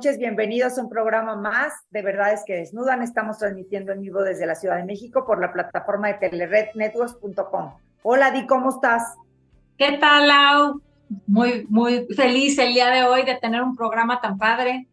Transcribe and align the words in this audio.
noches, 0.00 0.18
bienvenidos 0.18 0.78
a 0.78 0.82
un 0.82 0.88
programa 0.88 1.36
más 1.36 1.74
de 1.90 2.00
Verdades 2.00 2.42
que 2.46 2.54
Desnudan. 2.54 3.02
Estamos 3.02 3.36
transmitiendo 3.36 3.92
en 3.92 4.00
vivo 4.00 4.22
desde 4.22 4.46
la 4.46 4.54
Ciudad 4.54 4.78
de 4.78 4.84
México 4.84 5.26
por 5.26 5.38
la 5.38 5.52
plataforma 5.52 6.08
de 6.08 6.14
telerednetworks.com. 6.14 7.74
Hola, 8.02 8.30
Di, 8.30 8.46
¿cómo 8.46 8.70
estás? 8.70 9.14
¿Qué 9.76 9.98
tal, 9.98 10.28
Lau? 10.28 10.80
Muy, 11.26 11.66
muy 11.68 12.06
feliz 12.16 12.58
el 12.58 12.72
día 12.72 12.88
de 12.88 13.02
hoy 13.02 13.26
de 13.26 13.34
tener 13.34 13.60
un 13.60 13.76
programa 13.76 14.22
tan 14.22 14.38
padre. 14.38 14.88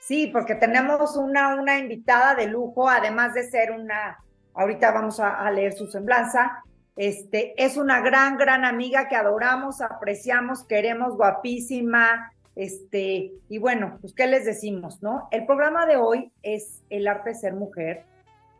Sí, 0.00 0.26
porque 0.32 0.56
tenemos 0.56 1.16
una, 1.16 1.54
una 1.54 1.78
invitada 1.78 2.34
de 2.34 2.48
lujo, 2.48 2.88
además 2.88 3.34
de 3.34 3.48
ser 3.48 3.70
una, 3.70 4.18
ahorita 4.52 4.90
vamos 4.90 5.20
a, 5.20 5.46
a 5.46 5.48
leer 5.52 5.74
su 5.74 5.86
semblanza, 5.86 6.64
este, 6.96 7.54
es 7.56 7.76
una 7.76 8.00
gran, 8.00 8.36
gran 8.36 8.64
amiga 8.64 9.06
que 9.06 9.14
adoramos, 9.14 9.80
apreciamos, 9.80 10.64
queremos, 10.64 11.16
guapísima, 11.16 12.32
este, 12.56 13.32
y 13.48 13.58
bueno, 13.58 13.98
pues, 14.00 14.14
¿qué 14.14 14.26
les 14.26 14.44
decimos, 14.44 15.02
no? 15.02 15.28
El 15.30 15.46
programa 15.46 15.86
de 15.86 15.96
hoy 15.96 16.30
es 16.42 16.82
El 16.90 17.08
arte 17.08 17.30
de 17.30 17.36
ser 17.36 17.54
mujer 17.54 18.04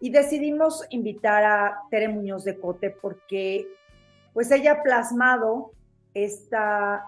y 0.01 0.11
decidimos 0.11 0.85
invitar 0.91 1.45
a 1.45 1.83
Tere 1.91 2.09
Muñoz 2.09 2.45
de 2.45 2.59
Cote 2.59 2.91
porque, 2.91 3.69
pues, 4.33 4.51
ella 4.51 4.73
ha 4.73 4.83
plasmado 4.83 5.73
esta, 6.13 7.05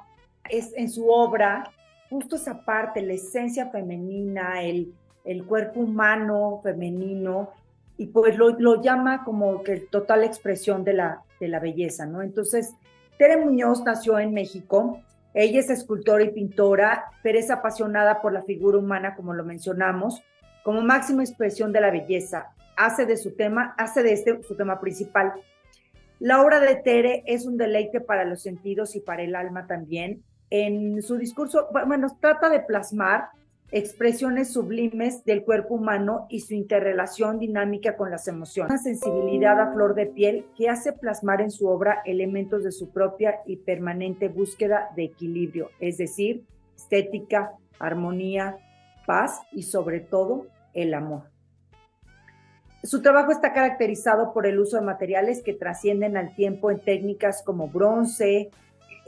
es, 0.49 0.73
en 0.77 0.91
su 0.91 1.09
obra, 1.11 1.73
justo 2.09 2.37
esa 2.37 2.65
parte, 2.65 3.03
la 3.03 3.15
esencia 3.15 3.69
femenina, 3.71 4.63
el, 4.63 4.95
el 5.25 5.45
cuerpo 5.45 5.81
humano 5.81 6.61
femenino, 6.63 7.51
y 7.99 8.07
pues 8.07 8.37
lo, 8.37 8.51
lo, 8.51 8.83
llama 8.83 9.25
como 9.25 9.63
que 9.63 9.79
total 9.79 10.23
expresión 10.23 10.85
de 10.85 10.93
la, 10.93 11.23
de 11.41 11.49
la 11.49 11.61
belleza, 11.61 12.07
¿no? 12.07 12.23
Entonces, 12.23 12.75
Tere 13.19 13.39
Muñoz 13.39 13.83
nació 13.85 14.19
en 14.19 14.35
México, 14.35 15.01
ella 15.39 15.61
es 15.61 15.69
escultora 15.69 16.25
y 16.25 16.31
pintora, 16.31 17.13
pero 17.23 17.39
es 17.39 17.51
apasionada 17.51 18.23
por 18.23 18.33
la 18.33 18.43
figura 18.45 18.79
humana, 18.79 19.15
como 19.15 19.35
lo 19.35 19.45
mencionamos, 19.45 20.23
como 20.65 20.81
máxima 20.81 21.23
expresión 21.23 21.73
de 21.73 21.83
la 21.83 21.91
belleza. 21.91 22.55
Hace 22.75 23.05
de 23.05 23.19
su 23.19 23.37
tema, 23.37 23.75
hace 23.77 24.03
de 24.03 24.15
este 24.15 24.43
su 24.43 24.57
tema 24.57 24.81
principal. 24.81 25.35
La 26.21 26.41
obra 26.41 26.59
de 26.61 26.77
Tere 26.77 27.23
es 27.27 27.45
un 27.45 27.59
deleite 27.59 28.01
para 28.01 28.25
los 28.25 28.41
sentidos 28.41 28.97
y 28.97 29.01
para 29.01 29.25
el 29.25 29.37
alma 29.37 29.67
también. 29.67 30.23
En 30.49 31.03
su 31.03 31.19
discurso, 31.19 31.69
bueno, 31.71 32.17
trata 32.19 32.49
de 32.49 32.61
plasmar 32.61 33.29
expresiones 33.73 34.53
sublimes 34.53 35.25
del 35.25 35.45
cuerpo 35.45 35.75
humano 35.75 36.27
y 36.29 36.41
su 36.41 36.55
interrelación 36.55 37.39
dinámica 37.39 37.97
con 37.97 38.11
las 38.11 38.29
emociones. 38.29 38.71
Una 38.71 38.83
sensibilidad 38.83 39.61
a 39.61 39.73
flor 39.73 39.95
de 39.95 40.07
piel 40.07 40.47
que 40.57 40.69
hace 40.69 40.93
plasmar 40.93 41.41
en 41.41 41.51
su 41.51 41.69
obra 41.69 42.03
elementos 42.05 42.63
de 42.63 42.73
su 42.73 42.91
propia 42.91 43.41
y 43.45 43.57
permanente 43.57 44.29
búsqueda 44.29 44.91
de 44.95 45.05
equilibrio, 45.05 45.71
es 45.81 45.99
decir, 45.99 46.45
estética, 46.77 47.53
armonía, 47.79 48.59
paz 49.07 49.41
y 49.53 49.63
sobre 49.65 50.01
todo 50.01 50.47
el 50.73 50.95
amor. 50.95 51.25
Su 52.83 53.03
trabajo 53.03 53.33
está 53.33 53.53
caracterizado 53.53 54.33
por 54.33 54.47
el 54.47 54.61
uso 54.61 54.77
de 54.77 54.85
materiales 54.85 55.43
que 55.43 55.55
trascienden 55.55 56.17
al 56.17 56.37
tiempo 56.37 56.71
en 56.71 56.79
técnicas 56.79 57.43
como 57.43 57.69
bronce, 57.69 58.51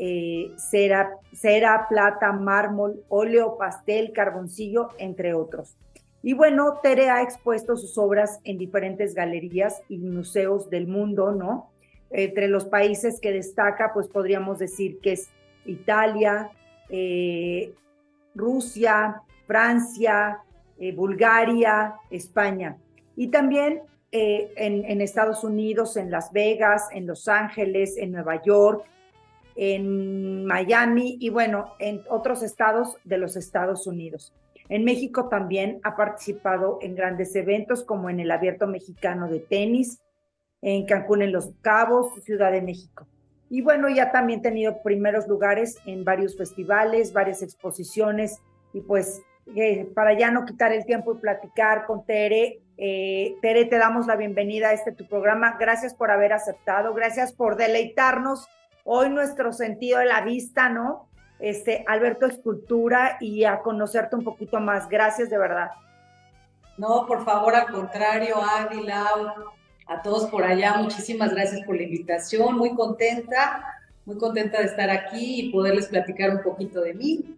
eh, 0.00 0.52
cera, 0.56 1.10
cera, 1.32 1.86
plata, 1.88 2.30
mármol, 2.30 3.02
óleo, 3.08 3.56
pastel, 3.58 4.12
carboncillo, 4.12 4.90
entre 4.98 5.34
otros. 5.34 5.76
Y 6.22 6.34
bueno, 6.34 6.78
Tere 6.82 7.10
ha 7.10 7.22
expuesto 7.22 7.76
sus 7.76 7.98
obras 7.98 8.38
en 8.44 8.58
diferentes 8.58 9.14
galerías 9.14 9.82
y 9.88 9.98
museos 9.98 10.70
del 10.70 10.86
mundo, 10.86 11.32
¿no? 11.32 11.70
Entre 12.10 12.46
los 12.46 12.66
países 12.66 13.18
que 13.20 13.32
destaca, 13.32 13.92
pues 13.92 14.06
podríamos 14.06 14.60
decir 14.60 15.00
que 15.00 15.12
es 15.12 15.30
Italia, 15.64 16.50
eh, 16.88 17.74
Rusia, 18.36 19.22
Francia, 19.48 20.38
eh, 20.78 20.92
Bulgaria, 20.92 21.96
España. 22.08 22.76
Y 23.16 23.28
también 23.28 23.82
en 24.10 25.02
Estados 25.02 25.44
Unidos, 25.44 25.98
en 25.98 26.10
Las 26.10 26.32
Vegas, 26.32 26.88
en 26.92 27.06
Los 27.06 27.28
Ángeles, 27.28 27.98
en 27.98 28.12
Nueva 28.12 28.40
York, 28.42 28.86
en 29.60 30.44
Miami 30.44 31.16
y 31.18 31.30
bueno, 31.30 31.74
en 31.80 32.02
otros 32.08 32.44
estados 32.44 32.96
de 33.02 33.18
los 33.18 33.34
Estados 33.34 33.88
Unidos. 33.88 34.32
En 34.68 34.84
México 34.84 35.28
también 35.28 35.80
ha 35.82 35.96
participado 35.96 36.78
en 36.80 36.94
grandes 36.94 37.34
eventos 37.34 37.82
como 37.82 38.08
en 38.08 38.20
el 38.20 38.30
Abierto 38.30 38.68
Mexicano 38.68 39.28
de 39.28 39.40
Tenis, 39.40 40.00
en 40.62 40.86
Cancún 40.86 41.22
en 41.22 41.32
Los 41.32 41.50
Cabos, 41.60 42.14
Ciudad 42.22 42.52
de 42.52 42.62
México. 42.62 43.08
Y 43.50 43.62
bueno, 43.62 43.88
ya 43.88 44.12
también 44.12 44.40
ha 44.40 44.42
tenido 44.42 44.80
primeros 44.82 45.26
lugares 45.26 45.78
en 45.86 46.04
varios 46.04 46.36
festivales, 46.36 47.12
varias 47.12 47.42
exposiciones 47.42 48.40
y 48.72 48.80
pues 48.82 49.22
eh, 49.56 49.88
para 49.92 50.16
ya 50.16 50.30
no 50.30 50.44
quitar 50.44 50.72
el 50.72 50.84
tiempo 50.84 51.14
y 51.14 51.18
platicar 51.18 51.84
con 51.84 52.04
Tere, 52.04 52.60
eh, 52.76 53.34
Tere, 53.42 53.64
te 53.64 53.78
damos 53.78 54.06
la 54.06 54.14
bienvenida 54.14 54.68
a 54.68 54.72
este 54.72 54.92
tu 54.92 55.08
programa. 55.08 55.56
Gracias 55.58 55.94
por 55.94 56.12
haber 56.12 56.32
aceptado, 56.32 56.94
gracias 56.94 57.32
por 57.32 57.56
deleitarnos 57.56 58.46
hoy 58.90 59.10
nuestro 59.10 59.52
sentido 59.52 59.98
de 59.98 60.06
la 60.06 60.22
vista, 60.22 60.70
¿no? 60.70 61.08
Este, 61.38 61.84
Alberto 61.86 62.24
Escultura 62.24 63.18
y 63.20 63.44
a 63.44 63.60
conocerte 63.60 64.16
un 64.16 64.24
poquito 64.24 64.60
más. 64.60 64.88
Gracias 64.88 65.28
de 65.28 65.36
verdad. 65.36 65.70
No, 66.78 67.06
por 67.06 67.22
favor, 67.24 67.54
al 67.54 67.70
contrario, 67.70 68.36
Adi, 68.42 68.88
a 68.90 70.02
todos 70.02 70.30
por 70.30 70.42
allá, 70.42 70.74
muchísimas 70.78 71.34
gracias 71.34 71.62
por 71.66 71.76
la 71.76 71.82
invitación, 71.82 72.56
muy 72.56 72.74
contenta, 72.74 73.62
muy 74.06 74.16
contenta 74.16 74.58
de 74.58 74.64
estar 74.64 74.88
aquí 74.88 75.40
y 75.40 75.52
poderles 75.52 75.88
platicar 75.88 76.30
un 76.30 76.42
poquito 76.42 76.80
de 76.80 76.94
mí 76.94 77.36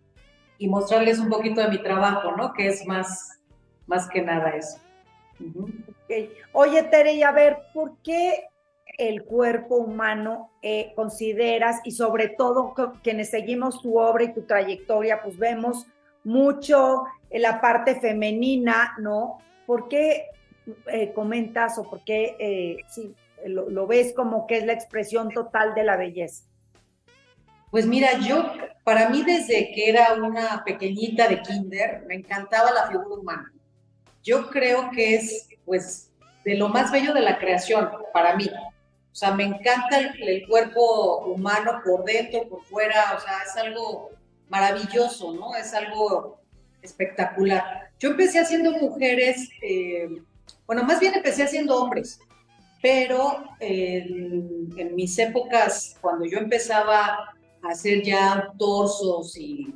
y 0.59 0.69
mostrarles 0.69 1.19
un 1.19 1.29
poquito 1.29 1.61
de 1.63 1.69
mi 1.69 1.79
trabajo, 1.79 2.33
¿no? 2.37 2.53
Que 2.53 2.69
es 2.69 2.87
más, 2.87 3.41
más 3.87 4.09
que 4.09 4.23
nada 4.23 4.51
eso. 4.51 4.79
Oye, 6.53 6.83
Tere, 6.85 7.15
y 7.15 7.23
a 7.23 7.33
ver, 7.33 7.59
¿por 7.73 7.97
qué 8.05 8.50
el 9.01 9.25
cuerpo 9.25 9.77
humano 9.77 10.51
eh, 10.61 10.93
consideras 10.95 11.81
y 11.85 11.93
sobre 11.93 12.29
todo 12.29 12.75
quienes 13.03 13.31
seguimos 13.31 13.81
tu 13.81 13.99
obra 13.99 14.25
y 14.25 14.35
tu 14.35 14.43
trayectoria, 14.43 15.23
pues 15.23 15.39
vemos 15.39 15.87
mucho 16.23 17.05
en 17.31 17.43
la 17.43 17.63
parte 17.63 17.99
femenina, 17.99 18.95
¿no? 18.99 19.39
¿Por 19.67 19.89
qué 19.89 20.27
eh, 20.93 21.13
comentas 21.15 21.79
o 21.79 21.89
por 21.89 22.05
qué 22.05 22.37
eh, 22.39 22.77
lo, 23.47 23.71
lo, 23.71 23.87
ves 23.87 24.13
como 24.15 24.47
que 24.47 24.59
es 24.59 24.67
la 24.67 24.75
expresión 24.75 25.31
total 25.31 25.75
de 25.75 25.85
la 25.85 25.97
belleza? 25.97 26.45
Pues 27.71 27.87
mira, 27.87 28.19
yo, 28.19 28.53
para 28.85 29.09
mí 29.09 29.23
desde 29.23 29.73
que 29.73 29.89
era 29.89 30.13
una 30.15 30.63
pequeñita 30.63 31.27
de 31.27 31.41
kinder, 31.41 32.05
me 32.07 32.17
encantaba 32.17 32.71
la 32.71 32.89
figura 32.89 33.15
humana. 33.19 33.51
Yo 34.23 34.51
creo 34.51 34.91
que 34.91 35.15
es, 35.15 35.49
pues, 35.65 36.13
de 36.45 36.57
lo 36.57 36.69
más 36.69 36.93
bello 36.93 37.15
de 37.15 37.23
la 37.23 37.39
creación, 37.39 37.89
para 38.13 38.37
mí. 38.37 38.51
O 39.13 39.15
sea, 39.15 39.33
me 39.33 39.45
encanta 39.45 39.99
el, 39.99 40.47
cuerpo 40.47 41.25
humano 41.27 41.81
por 41.85 42.05
dentro, 42.05 42.49
por 42.49 42.65
fuera, 42.65 43.17
o 43.17 43.21
sea, 43.21 43.43
es 43.45 43.57
algo 43.57 44.11
maravilloso, 44.49 45.35
¿no? 45.35 45.57
Es 45.57 45.75
algo 45.75 46.41
espectacular. 46.81 47.91
Yo 47.99 48.11
empecé 48.11 48.39
haciendo 48.39 48.73
mujeres, 48.73 49.49
eh, 49.63 50.09
bueno, 50.67 50.85
más 50.85 51.01
bien 51.01 51.15
empecé 51.15 51.43
haciendo 51.43 51.77
hombres, 51.77 52.21
pero 52.81 53.45
en, 53.59 54.95
mis 54.95 55.19
épocas, 55.19 55.97
cuando 56.01 56.25
yo 56.25 56.39
empezaba 56.39 57.35
a 57.63 57.69
hacer 57.69 58.03
ya 58.03 58.53
torsos 58.59 59.37
y 59.37 59.75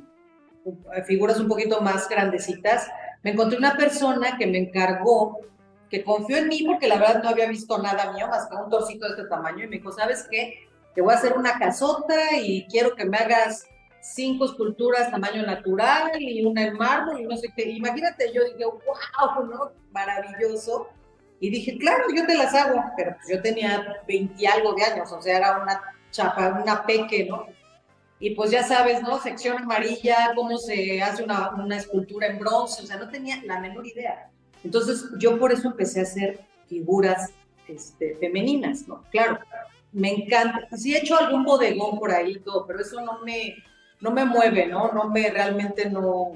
figuras 1.05 1.39
un 1.39 1.47
poquito 1.47 1.81
más 1.81 2.09
grandecitas, 2.09 2.87
me 3.21 3.31
encontré 3.31 3.57
una 3.57 3.75
persona 3.75 4.37
que 4.37 4.47
me 4.47 4.57
encargó 4.57 5.39
que 5.89 6.03
confió 6.03 6.37
en 6.37 6.47
mí 6.47 6.63
porque 6.63 6.87
la 6.87 6.97
verdad 6.97 7.23
no 7.23 7.29
había 7.29 7.47
visto 7.47 7.77
nada 7.77 8.11
mío 8.13 8.27
más 8.27 8.47
que 8.47 8.55
un 8.55 8.69
torcito 8.69 9.05
de 9.05 9.11
este 9.11 9.27
tamaño 9.27 9.63
y 9.63 9.67
me 9.67 9.77
dijo, 9.77 9.91
¿sabes 9.91 10.27
qué? 10.29 10.67
Te 10.93 11.01
voy 11.01 11.13
a 11.13 11.17
hacer 11.17 11.33
una 11.33 11.57
casota 11.59 12.15
y 12.41 12.65
quiero 12.67 12.95
que 12.95 13.05
me 13.05 13.17
hagas 13.17 13.67
cinco 14.01 14.45
esculturas 14.45 15.11
tamaño 15.11 15.43
natural 15.43 16.11
y 16.19 16.45
una 16.45 16.63
en 16.65 16.77
mármol 16.77 17.19
y 17.19 17.25
no 17.25 17.35
sé 17.37 17.47
qué. 17.55 17.69
Imagínate, 17.69 18.31
yo 18.33 18.43
dije, 18.45 18.65
wow, 18.65 19.45
¿no? 19.45 19.71
Maravilloso. 19.91 20.89
Y 21.39 21.49
dije, 21.49 21.77
claro, 21.77 22.05
yo 22.15 22.25
te 22.25 22.35
las 22.35 22.53
hago, 22.53 22.81
pero 22.95 23.15
pues 23.15 23.27
yo 23.29 23.41
tenía 23.41 24.01
20 24.07 24.47
algo 24.47 24.73
de 24.73 24.83
años, 24.83 25.11
o 25.11 25.21
sea, 25.21 25.37
era 25.37 25.57
una 25.61 25.81
chapa, 26.11 26.59
una 26.61 26.85
peque, 26.85 27.25
¿no? 27.25 27.45
Y 28.19 28.33
pues 28.33 28.51
ya 28.51 28.63
sabes, 28.63 29.01
¿no? 29.01 29.19
Sección 29.19 29.57
amarilla, 29.57 30.31
cómo 30.33 30.57
se 30.57 31.01
hace 31.01 31.23
una, 31.23 31.49
una 31.51 31.77
escultura 31.77 32.27
en 32.27 32.39
bronce, 32.39 32.83
o 32.83 32.85
sea, 32.85 32.97
no 32.97 33.09
tenía 33.09 33.41
la 33.43 33.59
menor 33.59 33.85
idea. 33.85 34.29
Entonces, 34.65 35.05
yo 35.19 35.37
por 35.37 35.51
eso 35.51 35.69
empecé 35.69 35.99
a 35.99 36.03
hacer 36.03 36.39
figuras 36.67 37.29
este, 37.67 38.15
femeninas, 38.15 38.87
¿no? 38.87 39.03
Claro, 39.11 39.37
me 39.91 40.11
encanta. 40.11 40.67
Sí 40.75 40.95
he 40.95 40.99
hecho 40.99 41.15
algún 41.15 41.43
bodegón 41.43 41.99
por 41.99 42.11
ahí 42.11 42.39
todo, 42.39 42.65
pero 42.65 42.81
eso 42.81 42.99
no 43.01 43.19
me, 43.23 43.55
no 44.01 44.09
me 44.09 44.25
mueve, 44.25 44.65
¿no? 44.65 44.91
No 44.91 45.07
me, 45.09 45.29
realmente 45.29 45.87
no, 45.87 46.35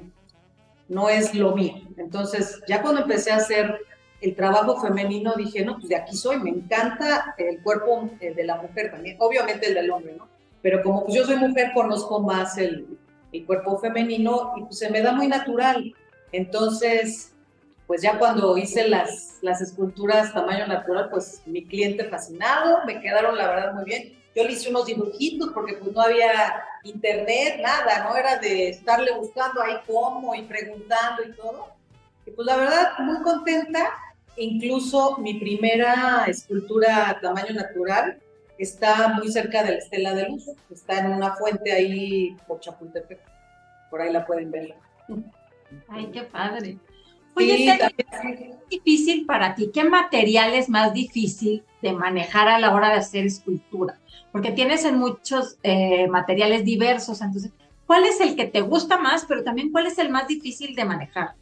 no 0.88 1.08
es 1.08 1.34
lo 1.34 1.56
mío. 1.56 1.74
Entonces, 1.96 2.62
ya 2.68 2.80
cuando 2.80 3.02
empecé 3.02 3.32
a 3.32 3.36
hacer 3.36 3.80
el 4.20 4.36
trabajo 4.36 4.80
femenino, 4.80 5.34
dije, 5.36 5.64
no, 5.64 5.74
pues 5.74 5.88
de 5.88 5.96
aquí 5.96 6.16
soy, 6.16 6.38
me 6.38 6.50
encanta 6.50 7.34
el 7.36 7.60
cuerpo 7.64 8.10
eh, 8.20 8.32
de 8.32 8.44
la 8.44 8.62
mujer 8.62 8.92
también, 8.92 9.16
obviamente 9.18 9.66
el 9.66 9.74
del 9.74 9.90
hombre, 9.90 10.14
¿no? 10.16 10.28
Pero 10.62 10.82
como 10.84 11.04
pues 11.04 11.16
yo 11.16 11.24
soy 11.24 11.36
mujer, 11.36 11.72
conozco 11.74 12.20
más 12.20 12.58
el, 12.58 12.86
el 13.32 13.44
cuerpo 13.44 13.76
femenino 13.78 14.52
y 14.56 14.62
pues 14.62 14.78
se 14.78 14.88
me 14.88 15.02
da 15.02 15.12
muy 15.12 15.26
natural. 15.26 15.94
Entonces, 16.32 17.34
pues 17.90 18.02
ya 18.02 18.20
cuando 18.20 18.56
hice 18.56 18.86
las, 18.86 19.38
las 19.42 19.60
esculturas 19.60 20.32
tamaño 20.32 20.64
natural, 20.68 21.08
pues 21.10 21.42
mi 21.44 21.64
cliente 21.64 22.04
fascinado, 22.04 22.84
me 22.86 23.00
quedaron 23.00 23.36
la 23.36 23.48
verdad 23.48 23.74
muy 23.74 23.82
bien. 23.84 24.16
Yo 24.32 24.44
le 24.44 24.52
hice 24.52 24.70
unos 24.70 24.86
dibujitos 24.86 25.50
porque 25.52 25.72
pues 25.72 25.92
no 25.92 26.00
había 26.00 26.54
internet, 26.84 27.58
nada, 27.60 28.04
¿no? 28.04 28.16
Era 28.16 28.38
de 28.38 28.68
estarle 28.68 29.10
buscando 29.16 29.60
ahí 29.60 29.74
cómo 29.88 30.36
y 30.36 30.42
preguntando 30.42 31.24
y 31.24 31.32
todo. 31.32 31.66
Y 32.26 32.30
pues 32.30 32.46
la 32.46 32.58
verdad, 32.58 32.92
muy 33.00 33.22
contenta. 33.22 33.90
Incluso 34.36 35.18
mi 35.18 35.40
primera 35.40 36.26
escultura 36.28 37.18
tamaño 37.20 37.54
natural 37.54 38.20
está 38.56 39.08
muy 39.08 39.32
cerca 39.32 39.64
de 39.64 39.72
la 39.72 39.78
Estela 39.78 40.14
de 40.14 40.28
Luz. 40.28 40.44
Está 40.70 41.00
en 41.00 41.10
una 41.10 41.34
fuente 41.34 41.72
ahí 41.72 42.36
por 42.46 42.60
Chapultepec. 42.60 43.18
Por 43.90 44.00
ahí 44.00 44.12
la 44.12 44.24
pueden 44.24 44.52
ver. 44.52 44.76
Ay, 45.88 46.08
qué 46.12 46.22
padre. 46.22 46.78
Oye, 47.34 47.56
¿qué 47.56 48.06
es 48.42 48.68
difícil 48.68 49.26
para 49.26 49.54
ti? 49.54 49.70
¿Qué 49.72 49.84
material 49.84 50.54
es 50.54 50.68
más 50.68 50.92
difícil 50.92 51.64
de 51.82 51.92
manejar 51.92 52.48
a 52.48 52.58
la 52.58 52.74
hora 52.74 52.90
de 52.90 52.96
hacer 52.96 53.26
escultura? 53.26 53.98
Porque 54.32 54.52
tienes 54.52 54.84
en 54.84 54.98
muchos 54.98 55.58
eh, 55.62 56.06
materiales 56.08 56.64
diversos, 56.64 57.20
entonces, 57.20 57.52
¿cuál 57.86 58.04
es 58.04 58.20
el 58.20 58.36
que 58.36 58.46
te 58.46 58.60
gusta 58.60 58.98
más, 58.98 59.24
pero 59.26 59.42
también 59.42 59.72
cuál 59.72 59.86
es 59.86 59.98
el 59.98 60.10
más 60.10 60.28
difícil 60.28 60.74
de 60.74 60.84
manejar? 60.84 61.34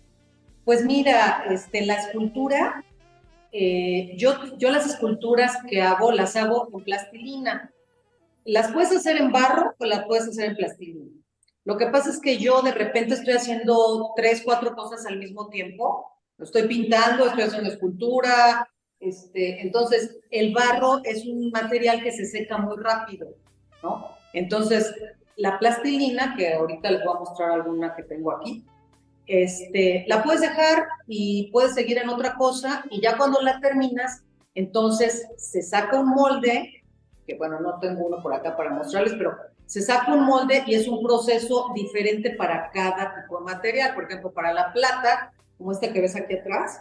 Pues 0.64 0.85
mira, 0.85 1.44
este, 1.49 1.85
la 1.85 1.94
escultura, 1.94 2.84
eh, 3.52 4.14
yo, 4.17 4.56
yo 4.58 4.70
las 4.70 4.87
esculturas 4.87 5.56
que 5.69 5.82
hago 5.82 6.12
las 6.12 6.37
hago 6.37 6.69
en 6.73 6.84
plastilina. 6.84 7.73
Las 8.44 8.73
puedes 8.73 8.93
hacer 8.93 9.17
en 9.17 9.32
barro 9.32 9.75
o 9.79 9.84
las 9.84 10.05
puedes 10.05 10.29
hacer 10.29 10.50
en 10.50 10.56
plastilina. 10.56 11.18
Lo 11.69 11.76
que 11.76 11.88
pasa 11.88 12.09
es 12.09 12.19
que 12.19 12.38
yo 12.38 12.62
de 12.62 12.73
repente 12.73 13.12
estoy 13.12 13.35
haciendo 13.35 14.15
tres, 14.17 14.41
cuatro 14.43 14.75
cosas 14.75 15.05
al 15.05 15.19
mismo 15.19 15.50
tiempo. 15.50 16.11
Estoy 16.38 16.67
pintando, 16.67 17.26
estoy 17.26 17.43
haciendo 17.43 17.69
escultura. 17.69 18.67
Este, 18.99 19.61
entonces, 19.61 20.19
el 20.31 20.55
barro 20.55 21.03
es 21.05 21.26
un 21.26 21.50
material 21.50 22.03
que 22.03 22.11
se 22.11 22.25
seca 22.25 22.56
muy 22.56 22.79
rápido, 22.79 23.35
¿no? 23.82 24.12
Entonces, 24.32 24.94
la 25.37 25.59
plastilina, 25.59 26.35
que 26.38 26.55
ahorita 26.55 26.91
les 26.91 27.05
voy 27.05 27.17
a 27.17 27.20
mostrar 27.20 27.50
alguna 27.50 27.94
que 27.94 28.05
tengo 28.05 28.32
aquí, 28.32 28.65
este, 29.26 30.06
la 30.09 30.23
puedes 30.23 30.41
dejar 30.41 30.87
y 31.06 31.50
puedes 31.53 31.75
seguir 31.75 31.99
en 31.99 32.09
otra 32.09 32.35
cosa 32.37 32.87
y 32.91 33.03
ya 33.03 33.19
cuando 33.19 33.43
la 33.43 33.61
terminas, 33.61 34.23
entonces 34.55 35.29
se 35.37 35.61
saca 35.61 36.00
un 36.00 36.15
molde, 36.15 36.82
que 37.26 37.37
bueno, 37.37 37.61
no 37.61 37.79
tengo 37.79 38.06
uno 38.06 38.23
por 38.23 38.32
acá 38.32 38.56
para 38.56 38.70
mostrarles, 38.70 39.12
pero 39.19 39.37
se 39.69 39.82
saca 39.82 40.15
un 40.15 40.25
molde 40.25 40.65
y 40.67 40.75
es 40.75 40.88
un 40.88 41.03
proceso 41.03 41.70
diferente 41.75 42.31
para 42.31 42.70
cada 42.70 43.15
tipo 43.15 43.38
de 43.38 43.44
material. 43.44 43.94
Por 43.94 44.05
ejemplo, 44.05 44.32
para 44.32 44.55
la 44.55 44.73
plata, 44.73 45.31
como 45.59 45.73
este 45.73 45.93
que 45.93 46.00
ves 46.00 46.17
aquí 46.17 46.38
atrás, 46.38 46.81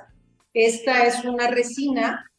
esta 0.53 1.05
es 1.05 1.25
una 1.25 1.47
resina 1.47 2.31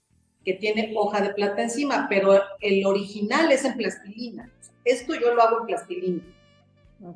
que 0.42 0.54
tiene 0.54 0.94
hoja 0.96 1.20
de 1.20 1.34
plata 1.34 1.62
encima, 1.62 2.06
pero 2.08 2.40
el 2.60 2.86
original 2.86 3.52
es 3.52 3.66
en 3.66 3.76
plastilina. 3.76 4.50
Esto 4.86 5.14
yo 5.16 5.34
lo 5.34 5.42
hago 5.42 5.60
en 5.60 5.66
plastilina. 5.66 6.22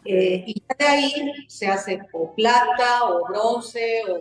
Eh, 0.04 0.44
y 0.46 0.62
de 0.78 0.84
ahí 0.84 1.32
se 1.48 1.66
hace 1.68 2.00
o 2.12 2.34
plata 2.34 3.04
o 3.04 3.26
bronce 3.26 4.02
o, 4.10 4.18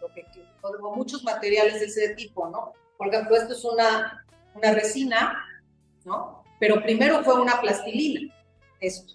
lo 0.00 0.14
que, 0.14 0.24
o 0.62 0.94
muchos 0.94 1.24
materiales 1.24 1.80
de 1.80 1.86
ese 1.86 2.14
tipo, 2.14 2.48
¿no? 2.48 2.72
Por 2.96 3.08
ejemplo, 3.08 3.34
esto 3.34 3.52
es 3.52 3.64
una, 3.64 4.24
una 4.54 4.72
resina, 4.72 5.44
¿no? 6.04 6.37
Pero 6.58 6.82
primero 6.82 7.22
fue 7.22 7.40
una 7.40 7.60
plastilina, 7.60 8.34
esto. 8.80 9.14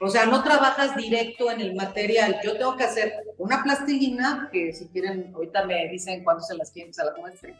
O 0.00 0.08
sea, 0.08 0.26
no 0.26 0.42
trabajas 0.42 0.94
directo 0.94 1.50
en 1.50 1.60
el 1.60 1.74
material. 1.74 2.38
Yo 2.44 2.56
tengo 2.56 2.76
que 2.76 2.84
hacer 2.84 3.14
una 3.38 3.62
plastilina, 3.62 4.48
que 4.52 4.72
si 4.72 4.88
quieren, 4.88 5.32
ahorita 5.34 5.64
me 5.64 5.88
dicen 5.88 6.22
cuándo 6.22 6.42
se 6.42 6.54
las 6.54 6.70
quieren, 6.70 6.92
se 6.92 7.04
las 7.04 7.16
muestre. 7.16 7.54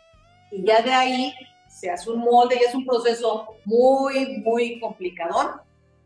Y 0.50 0.62
ya 0.64 0.82
de 0.82 0.92
ahí 0.92 1.34
se 1.68 1.90
hace 1.90 2.10
un 2.10 2.20
molde 2.20 2.56
y 2.60 2.64
es 2.64 2.74
un 2.74 2.84
proceso 2.84 3.46
muy, 3.64 4.38
muy 4.38 4.78
complicadón, 4.80 5.48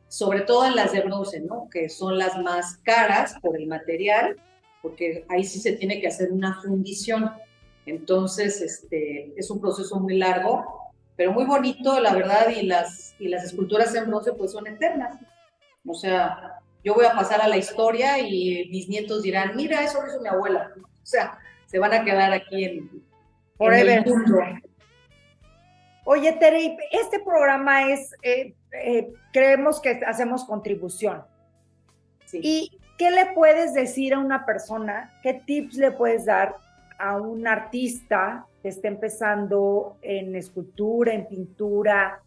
sobre 0.08 0.42
todo 0.42 0.66
en 0.66 0.76
las 0.76 0.92
de 0.92 1.00
bronce, 1.00 1.40
¿no? 1.40 1.68
Que 1.70 1.88
son 1.88 2.16
las 2.16 2.38
más 2.38 2.76
caras 2.78 3.34
por 3.42 3.56
el 3.56 3.66
material, 3.66 4.36
porque 4.82 5.24
ahí 5.28 5.44
sí 5.44 5.58
se 5.58 5.72
tiene 5.72 6.00
que 6.00 6.08
hacer 6.08 6.30
una 6.30 6.60
fundición. 6.62 7.32
Entonces, 7.86 8.60
este, 8.60 9.32
es 9.36 9.50
un 9.50 9.60
proceso 9.60 9.98
muy 9.98 10.16
largo 10.16 10.79
pero 11.20 11.32
muy 11.32 11.44
bonito, 11.44 12.00
la 12.00 12.14
verdad, 12.14 12.48
y 12.48 12.62
las, 12.62 13.14
y 13.18 13.28
las 13.28 13.44
esculturas 13.44 13.94
en 13.94 14.06
bronce 14.06 14.32
pues 14.32 14.52
son 14.52 14.66
eternas. 14.66 15.18
O 15.86 15.92
sea, 15.92 16.54
yo 16.82 16.94
voy 16.94 17.04
a 17.04 17.12
pasar 17.12 17.42
a 17.42 17.46
la 17.46 17.58
historia 17.58 18.18
y 18.18 18.70
mis 18.70 18.88
nietos 18.88 19.22
dirán, 19.22 19.54
mira, 19.54 19.82
eso 19.82 20.00
lo 20.00 20.08
hizo 20.08 20.20
mi 20.22 20.28
abuela. 20.28 20.72
O 20.78 21.04
sea, 21.06 21.38
se 21.66 21.78
van 21.78 21.92
a 21.92 22.04
quedar 22.06 22.32
aquí 22.32 22.64
en, 22.64 22.90
el 23.58 24.06
mundo. 24.06 24.38
Oye, 26.06 26.32
Tere, 26.32 26.78
este 26.90 27.20
programa 27.20 27.90
es, 27.90 28.14
eh, 28.22 28.54
eh, 28.72 29.12
creemos 29.30 29.78
que 29.78 30.00
hacemos 30.06 30.46
contribución. 30.46 31.22
Sí. 32.24 32.40
¿Y 32.42 32.78
qué 32.96 33.10
le 33.10 33.26
puedes 33.34 33.74
decir 33.74 34.14
a 34.14 34.20
una 34.20 34.46
persona? 34.46 35.12
¿Qué 35.22 35.34
tips 35.34 35.74
le 35.74 35.90
puedes 35.90 36.24
dar 36.24 36.54
a 36.98 37.18
un 37.18 37.46
artista 37.46 38.46
que 38.62 38.68
esté 38.68 38.88
empezando 38.88 39.96
en 40.02 40.36
escultura, 40.36 41.12
en 41.14 41.26
pintura, 41.26 42.22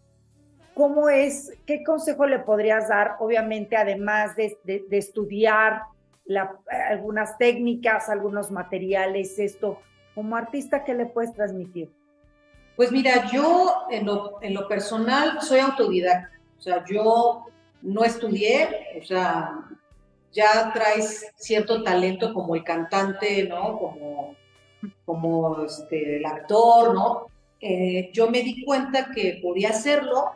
¿cómo 0.73 1.09
es, 1.09 1.53
qué 1.65 1.83
consejo 1.83 2.25
le 2.25 2.39
podrías 2.39 2.89
dar, 2.89 3.15
obviamente, 3.19 3.75
además 3.75 4.35
de, 4.35 4.57
estudiar 4.91 5.83
algunas 6.89 7.37
técnicas, 7.37 8.09
algunos 8.09 8.49
materiales, 8.51 9.37
esto, 9.37 9.79
como 10.15 10.35
artista, 10.35 10.83
¿qué 10.83 10.93
le 10.93 11.05
puedes 11.05 11.33
transmitir? 11.33 11.91
Pues 12.75 12.91
mira, 12.91 13.29
yo 13.31 13.85
en 13.91 14.05
lo, 14.05 14.41
en 14.41 14.53
lo 14.53 14.67
personal 14.67 15.41
soy 15.41 15.59
autodidacta, 15.59 16.39
o 16.57 16.61
sea, 16.61 16.83
yo 16.89 17.45
no 17.81 18.03
estudié, 18.03 18.99
o 18.99 19.05
sea, 19.05 19.59
ya 20.31 20.71
traes 20.73 21.31
cierto 21.35 21.83
talento 21.83 22.33
como 22.33 22.55
el 22.55 22.63
cantante, 22.63 23.47
¿no? 23.47 23.77
Como 23.77 24.35
como 25.05 25.63
este, 25.63 26.17
el 26.17 26.25
actor, 26.25 26.93
¿no? 26.93 27.27
Eh, 27.59 28.11
yo 28.13 28.29
me 28.29 28.41
di 28.41 28.63
cuenta 28.63 29.09
que 29.11 29.39
podía 29.41 29.69
hacerlo 29.69 30.31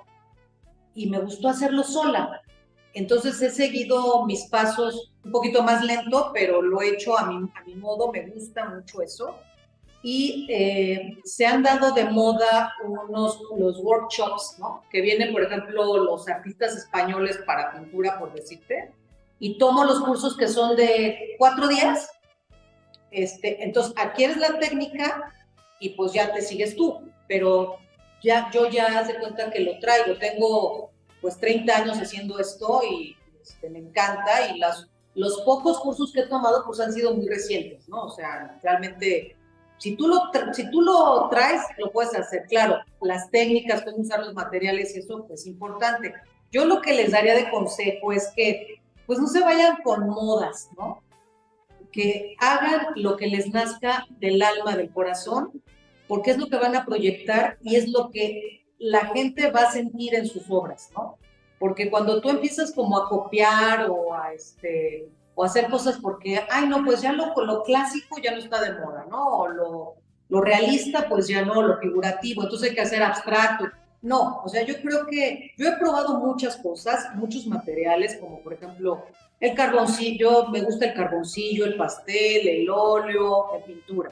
y 0.94 1.10
me 1.10 1.20
gustó 1.20 1.50
hacerlo 1.50 1.84
sola. 1.84 2.42
Entonces 2.94 3.42
he 3.42 3.50
seguido 3.50 4.26
mis 4.26 4.46
pasos 4.46 5.12
un 5.24 5.32
poquito 5.32 5.62
más 5.62 5.84
lento, 5.84 6.32
pero 6.34 6.62
lo 6.62 6.82
he 6.82 6.90
hecho 6.90 7.18
a 7.18 7.26
mi, 7.26 7.36
a 7.36 7.64
mi 7.66 7.76
modo, 7.76 8.12
me 8.12 8.28
gusta 8.28 8.70
mucho 8.70 9.02
eso. 9.02 9.38
Y 10.02 10.48
eh, 10.50 11.18
se 11.26 11.46
han 11.46 11.64
dado 11.64 11.92
de 11.92 12.06
moda 12.06 12.74
unos 12.84 13.42
los 13.58 13.80
workshops, 13.84 14.56
¿no? 14.58 14.84
Que 14.90 15.02
vienen, 15.02 15.34
por 15.34 15.44
ejemplo, 15.44 15.98
los 15.98 16.28
artistas 16.30 16.78
españoles 16.78 17.40
para 17.46 17.74
pintura, 17.74 18.18
por 18.18 18.34
decirte, 18.34 18.92
y 19.40 19.58
tomo 19.58 19.84
los 19.84 20.00
cursos 20.00 20.38
que 20.38 20.48
son 20.48 20.76
de 20.76 21.36
cuatro 21.38 21.68
días 21.68 22.10
este, 23.12 23.64
entonces, 23.64 23.94
adquieres 23.96 24.38
la 24.38 24.60
técnica 24.60 25.34
y 25.80 25.90
pues 25.90 26.14
ya 26.14 26.34
te 26.34 26.42
sigues 26.42 26.76
tú, 26.76 27.02
pero 27.28 27.78
ya 28.24 28.50
yo 28.52 28.70
ya 28.70 29.00
hace 29.00 29.20
cuenta 29.20 29.52
que 29.52 29.60
lo 29.60 29.80
traigo, 29.80 30.18
tengo 30.18 30.92
pues 31.22 31.38
30 31.38 31.76
años 31.76 31.98
haciendo 31.98 32.40
esto 32.40 32.82
y 32.90 33.16
este, 33.42 33.70
me 33.70 33.80
encanta 33.80 34.50
y 34.50 34.60
las, 34.60 34.88
los 35.16 35.42
pocos 35.42 35.80
cursos 35.80 36.12
que 36.12 36.22
he 36.22 36.28
tomado 36.28 36.64
pues 36.66 36.80
han 36.80 36.94
sido 36.94 37.14
muy 37.14 37.28
recientes, 37.28 37.88
¿no? 37.88 38.06
O 38.06 38.10
sea, 38.10 38.60
realmente 38.64 39.36
si 39.78 39.96
tú 39.96 40.08
lo, 40.08 40.32
si 40.54 40.70
tú 40.72 40.82
lo 40.82 41.28
traes, 41.30 41.62
lo 41.78 41.92
puedes 41.92 42.16
hacer. 42.16 42.46
Claro, 42.48 42.80
las 43.02 43.30
técnicas, 43.30 43.84
cómo 43.84 43.98
usar 43.98 44.20
los 44.20 44.34
materiales 44.34 44.96
y 44.96 45.00
eso 45.00 45.26
pues, 45.28 45.42
es 45.42 45.48
importante. 45.48 46.14
Yo 46.52 46.66
lo 46.66 46.82
que 46.82 46.94
les 46.94 47.12
daría 47.12 47.36
de 47.36 47.50
consejo 47.50 48.12
es 48.12 48.32
que 48.36 48.82
pues 49.06 49.20
no 49.20 49.28
se 49.28 49.40
vayan 49.40 49.78
con 49.84 50.08
modas, 50.10 50.70
¿no? 50.78 51.02
Que 51.92 52.36
hagan 52.40 52.88
lo 52.96 53.18
que 53.18 53.28
les 53.28 53.54
nazca 53.54 54.06
del 54.20 54.42
alma, 54.42 54.76
del 54.76 54.90
corazón, 54.90 55.62
porque 56.08 56.32
es 56.32 56.38
lo 56.38 56.48
que 56.48 56.58
van 56.58 56.76
a 56.76 56.86
proyectar 56.86 57.58
y 57.62 57.76
es 57.76 57.90
lo 57.90 58.10
que 58.12 58.66
la 58.80 59.08
gente 59.08 59.52
va 59.52 59.62
a 59.62 59.72
sentir 59.72 60.16
en 60.16 60.28
sus 60.28 60.44
obras, 60.50 60.90
¿no? 60.96 61.18
Porque 61.60 61.90
cuando 61.90 62.22
tú 62.22 62.30
empiezas 62.30 62.74
como 62.74 62.98
a 62.98 63.10
copiar 63.10 63.90
o 63.90 64.14
a, 64.14 64.34
este, 64.34 65.10
o 65.34 65.44
hacer 65.44 65.70
cosas 65.70 65.98
porque, 65.98 66.40
ay, 66.50 66.68
no, 66.68 66.84
pues 66.86 67.02
ya 67.02 67.12
lo, 67.12 67.34
lo 67.36 67.64
clásico 67.64 68.18
ya 68.22 68.32
no 68.32 68.38
está 68.38 68.62
de 68.62 68.80
moda, 68.80 69.06
¿no? 69.10 69.40
O 69.40 69.48
lo, 69.48 69.96
lo 70.30 70.42
realista, 70.42 71.08
pues 71.10 71.28
ya 71.28 71.44
no, 71.44 71.62
lo 71.62 71.78
figurativo, 71.80 72.44
entonces 72.44 72.70
hay 72.70 72.76
que 72.76 72.82
hacer 72.82 73.04
abstracto. 73.04 73.66
No, 74.08 74.42
o 74.42 74.48
sea, 74.48 74.64
yo 74.64 74.80
creo 74.82 75.06
que 75.06 75.52
yo 75.58 75.68
he 75.68 75.74
probado 75.74 76.18
muchas 76.20 76.56
cosas, 76.56 77.14
muchos 77.16 77.46
materiales, 77.46 78.16
como 78.16 78.40
por 78.40 78.54
ejemplo 78.54 79.04
el 79.42 79.54
carboncillo, 79.54 80.48
me 80.48 80.62
gusta 80.62 80.86
el 80.86 80.94
carboncillo, 80.94 81.66
el 81.66 81.76
pastel, 81.76 82.48
el 82.48 82.70
óleo, 82.70 83.54
en 83.56 83.64
pintura. 83.64 84.12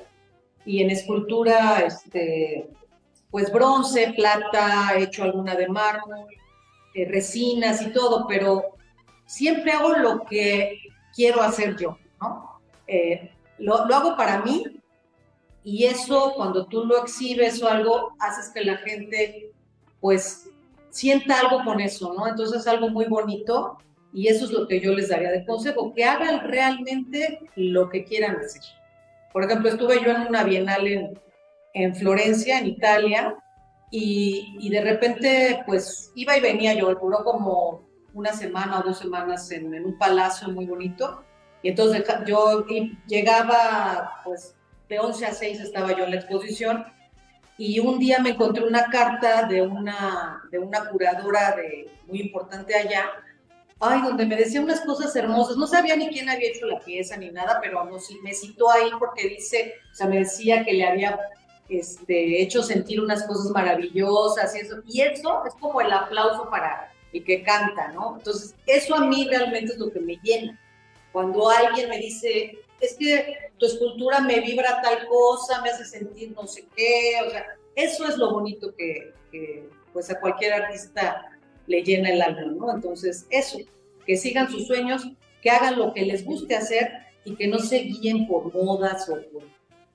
Y 0.65 0.81
en 0.81 0.91
escultura, 0.91 1.79
este, 1.79 2.69
pues 3.31 3.53
bronce, 3.53 4.11
plata, 4.17 4.91
he 4.97 5.03
hecho 5.03 5.23
alguna 5.23 5.55
de 5.55 5.69
mármol, 5.69 6.27
eh, 6.93 7.05
resinas 7.05 7.81
y 7.81 7.93
todo, 7.93 8.27
pero 8.27 8.75
siempre 9.25 9.71
hago 9.71 9.93
lo 9.93 10.25
que 10.25 10.77
quiero 11.15 11.41
hacer 11.41 11.77
yo, 11.77 11.97
¿no? 12.19 12.59
Eh, 12.85 13.31
lo, 13.59 13.85
lo, 13.85 13.95
hago 13.95 14.17
para 14.17 14.41
mí 14.41 14.65
y 15.63 15.85
eso 15.85 16.33
cuando 16.35 16.65
tú 16.65 16.83
lo 16.83 17.01
exhibes 17.01 17.63
o 17.63 17.69
algo, 17.69 18.13
haces 18.19 18.51
que 18.53 18.65
la 18.65 18.75
gente 18.75 19.54
pues 20.05 20.51
sienta 20.91 21.39
algo 21.39 21.63
con 21.63 21.79
eso, 21.79 22.13
¿no? 22.13 22.27
Entonces 22.27 22.61
es 22.61 22.67
algo 22.67 22.89
muy 22.89 23.05
bonito 23.05 23.79
y 24.13 24.27
eso 24.27 24.45
es 24.45 24.51
lo 24.51 24.67
que 24.67 24.79
yo 24.79 24.93
les 24.93 25.09
daría 25.09 25.31
de 25.31 25.43
consejo, 25.43 25.95
que 25.95 26.03
hagan 26.03 26.47
realmente 26.47 27.39
lo 27.55 27.89
que 27.89 28.03
quieran 28.03 28.35
hacer. 28.35 28.61
Por 29.33 29.45
ejemplo, 29.45 29.67
estuve 29.67 30.03
yo 30.03 30.11
en 30.11 30.27
una 30.27 30.43
bienal 30.43 30.85
en, 30.85 31.19
en 31.73 31.95
Florencia, 31.95 32.59
en 32.59 32.67
Italia, 32.67 33.35
y, 33.89 34.69
de 34.69 34.81
repente, 34.81 35.63
pues 35.65 36.11
iba 36.13 36.37
y 36.37 36.41
venía 36.41 36.75
yo, 36.75 36.93
duró 36.93 37.23
como 37.23 37.81
una 38.13 38.31
semana 38.31 38.81
o 38.81 38.83
dos 38.83 38.99
semanas 38.99 39.49
en, 39.49 39.73
en 39.73 39.85
un 39.85 39.97
palacio 39.97 40.49
muy 40.49 40.67
bonito, 40.67 41.23
y 41.63 41.69
entonces 41.69 42.03
yo 42.27 42.63
llegaba, 43.07 44.21
pues 44.23 44.55
de 44.87 44.99
11 44.99 45.25
a 45.25 45.33
6 45.33 45.61
estaba 45.61 45.97
yo 45.97 46.03
en 46.03 46.11
la 46.11 46.17
exposición, 46.17 46.85
y 47.57 47.79
un 47.79 47.99
día 47.99 48.19
me 48.19 48.31
encontré 48.31 48.63
una 48.63 48.85
carta 48.85 49.43
de 49.43 49.61
una, 49.61 50.43
de 50.51 50.59
una 50.59 50.89
curadora 50.89 51.55
de, 51.55 51.89
muy 52.07 52.21
importante 52.21 52.75
allá, 52.75 53.09
ay, 53.79 54.01
donde 54.01 54.25
me 54.25 54.35
decía 54.35 54.61
unas 54.61 54.81
cosas 54.81 55.15
hermosas. 55.15 55.57
No 55.57 55.67
sabía 55.67 55.95
ni 55.95 56.09
quién 56.09 56.29
había 56.29 56.49
hecho 56.49 56.65
la 56.65 56.79
pieza 56.79 57.15
ni 57.17 57.31
nada, 57.31 57.59
pero 57.61 57.85
no, 57.85 57.97
me 58.23 58.33
citó 58.33 58.71
ahí 58.71 58.89
porque 58.99 59.29
dice, 59.29 59.75
o 59.91 59.95
sea, 59.95 60.07
me 60.07 60.19
decía 60.19 60.63
que 60.65 60.73
le 60.73 60.85
había 60.85 61.19
este, 61.69 62.41
hecho 62.41 62.61
sentir 62.61 62.99
unas 62.99 63.23
cosas 63.23 63.51
maravillosas 63.51 64.55
y 64.55 64.59
eso. 64.59 64.75
Y 64.87 65.01
eso 65.01 65.43
es 65.45 65.53
como 65.55 65.81
el 65.81 65.91
aplauso 65.91 66.49
para 66.49 66.91
el 67.13 67.23
que 67.23 67.43
canta, 67.43 67.89
¿no? 67.89 68.17
Entonces, 68.17 68.53
eso 68.65 68.95
a 68.95 69.05
mí 69.05 69.27
realmente 69.29 69.73
es 69.73 69.79
lo 69.79 69.91
que 69.91 70.01
me 70.01 70.17
llena. 70.23 70.59
Cuando 71.13 71.49
alguien 71.49 71.89
me 71.89 71.99
dice, 71.99 72.59
es 72.79 72.95
que 72.95 73.51
tu 73.57 73.65
escultura 73.65 74.19
me 74.19 74.39
vibra 74.39 74.81
tal 74.81 75.07
cosa, 75.07 75.61
me 75.61 75.69
hace 75.69 75.85
sentir 75.85 76.31
no 76.31 76.45
sé 76.47 76.67
qué, 76.75 77.13
o 77.25 77.29
sea, 77.29 77.45
eso 77.75 78.07
es 78.07 78.17
lo 78.17 78.31
bonito 78.31 78.73
que, 78.75 79.13
que 79.31 79.69
pues 79.93 80.09
a 80.09 80.19
cualquier 80.19 80.53
artista 80.53 81.31
le 81.67 81.83
llena 81.83 82.09
el 82.09 82.21
alma, 82.21 82.41
¿no? 82.41 82.73
Entonces, 82.73 83.25
eso, 83.29 83.57
que 84.05 84.17
sigan 84.17 84.49
sus 84.49 84.67
sueños, 84.67 85.07
que 85.41 85.49
hagan 85.49 85.77
lo 85.77 85.93
que 85.93 86.05
les 86.05 86.25
guste 86.25 86.55
hacer 86.55 86.91
y 87.23 87.35
que 87.35 87.47
no 87.47 87.59
se 87.59 87.79
guíen 87.79 88.27
por 88.27 88.53
modas 88.53 89.09
o, 89.09 89.17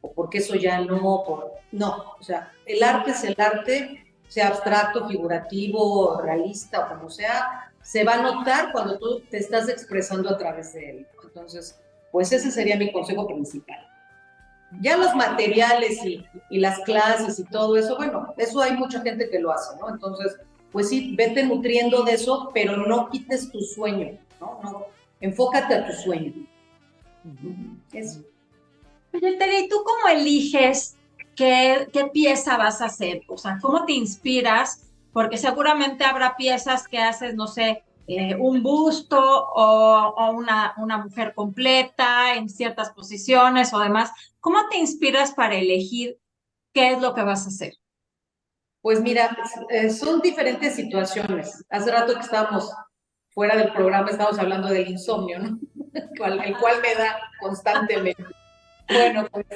por, 0.00 0.14
porque 0.14 0.38
eso 0.38 0.54
ya 0.56 0.80
no, 0.80 1.24
por, 1.26 1.52
no, 1.72 2.14
o 2.18 2.22
sea, 2.22 2.52
el 2.66 2.82
arte 2.82 3.12
es 3.12 3.24
el 3.24 3.36
arte, 3.38 4.04
sea 4.28 4.48
abstracto, 4.48 5.08
figurativo, 5.08 6.20
realista 6.20 6.80
o 6.80 6.88
como 6.88 7.10
sea, 7.10 7.72
se 7.82 8.04
va 8.04 8.14
a 8.14 8.22
notar 8.22 8.72
cuando 8.72 8.98
tú 8.98 9.20
te 9.30 9.38
estás 9.38 9.68
expresando 9.68 10.30
a 10.30 10.38
través 10.38 10.72
de 10.72 10.90
él. 10.90 11.06
Entonces, 11.24 11.78
pues 12.12 12.32
ese 12.32 12.50
sería 12.50 12.76
mi 12.76 12.92
consejo 12.92 13.26
principal. 13.26 13.86
Ya 14.80 14.96
los 14.96 15.14
materiales 15.16 16.04
y, 16.04 16.24
y, 16.48 16.58
las 16.60 16.78
clases 16.80 17.38
y 17.40 17.44
todo 17.44 17.76
eso, 17.76 17.96
bueno, 17.96 18.32
eso 18.36 18.60
hay 18.60 18.76
mucha 18.76 19.00
gente 19.00 19.28
que 19.28 19.40
lo 19.40 19.52
hace, 19.52 19.76
¿no? 19.80 19.88
Entonces, 19.88 20.36
pues 20.70 20.88
sí, 20.88 21.14
vete 21.16 21.42
nutriendo 21.42 22.04
de 22.04 22.12
eso, 22.12 22.50
pero 22.54 22.76
no 22.76 23.08
quites 23.10 23.50
tu 23.50 23.60
sueño, 23.60 24.16
¿no? 24.40 24.60
no 24.62 24.86
enfócate 25.20 25.74
a 25.74 25.86
tu 25.86 25.92
sueño. 25.92 26.32
Eso. 27.92 28.20
Oye, 29.12 29.36
Tere, 29.36 29.60
¿y 29.60 29.68
tú 29.68 29.76
cómo 29.84 30.08
eliges 30.08 30.96
qué, 31.36 31.88
qué 31.92 32.06
pieza 32.06 32.56
vas 32.56 32.80
a 32.80 32.86
hacer? 32.86 33.22
O 33.28 33.36
sea, 33.36 33.58
¿cómo 33.60 33.84
te 33.84 33.92
inspiras? 33.92 34.88
Porque 35.12 35.36
seguramente 35.36 36.04
habrá 36.04 36.36
piezas 36.36 36.88
que 36.88 36.98
haces, 36.98 37.34
no 37.34 37.46
sé, 37.46 37.82
eh, 38.12 38.34
un 38.34 38.60
busto 38.64 39.20
o, 39.20 40.32
una, 40.32 40.74
una 40.78 40.98
mujer 40.98 41.32
completa 41.32 42.34
en 42.34 42.48
ciertas 42.48 42.90
posiciones 42.90 43.72
o 43.72 43.78
demás. 43.78 44.10
¿Cómo 44.40 44.68
te 44.68 44.78
inspiras 44.78 45.32
para 45.32 45.54
elegir 45.54 46.18
qué 46.72 46.90
es 46.90 47.00
lo 47.00 47.14
que 47.14 47.22
vas 47.22 47.44
a 47.44 47.50
hacer? 47.50 47.74
Pues 48.82 49.00
mira, 49.00 49.36
eh, 49.68 49.90
son 49.90 50.20
diferentes 50.20 50.74
situaciones. 50.74 51.64
Hace 51.70 51.92
rato 51.92 52.14
que 52.14 52.20
estábamos 52.20 52.72
fuera 53.28 53.56
del 53.56 53.72
programa, 53.72 54.10
estábamos 54.10 54.40
hablando 54.40 54.66
del 54.66 54.88
insomnio, 54.88 55.38
¿no? 55.38 55.60
el 55.94 56.58
cual 56.58 56.80
me 56.82 56.94
da 56.96 57.16
constantemente. 57.38 58.24
Bueno, 58.88 59.28
pues 59.30 59.46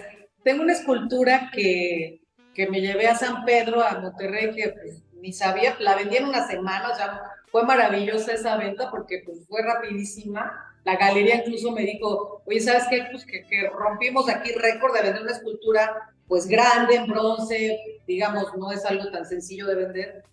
tengo 0.45 0.63
una 0.63 0.75
escultura 0.75 1.51
que, 1.53 2.21
que 2.55 2.69
me 2.69 2.81
llevé 2.81 3.09
a 3.09 3.17
San 3.17 3.45
Pedro, 3.45 3.83
a 3.83 3.99
Monterrey, 3.99 4.55
que 4.55 4.69
pues, 4.69 5.03
ni 5.15 5.33
sabía, 5.33 5.75
la 5.81 5.97
vendí 5.97 6.19
en 6.19 6.27
una 6.27 6.47
semana, 6.47 6.91
o 6.91 6.95
sea, 6.95 7.21
fue 7.55 7.63
maravillosa 7.63 8.33
esa 8.33 8.57
venta 8.57 8.91
porque 8.91 9.23
pues 9.25 9.47
fue 9.47 9.63
rapidísima. 9.63 10.75
La 10.83 10.97
galería 10.97 11.37
incluso 11.37 11.71
me 11.71 11.83
dijo, 11.83 12.43
oye, 12.45 12.59
¿sabes 12.59 12.83
qué? 12.91 13.07
Pues 13.13 13.25
que, 13.25 13.45
que 13.47 13.71
rompimos 13.71 14.29
aquí 14.29 14.51
récord 14.51 14.93
de 14.93 15.03
vender 15.03 15.23
una 15.23 15.31
escultura 15.31 16.13
pues 16.27 16.49
grande, 16.49 16.97
en 16.97 17.07
bronce, 17.07 17.79
digamos, 18.09 18.47
no 18.57 18.73
es 18.73 18.85
algo 18.85 19.09
tan 19.13 19.25
sencillo 19.25 19.69
de 19.69 19.77
vender. 19.77 20.25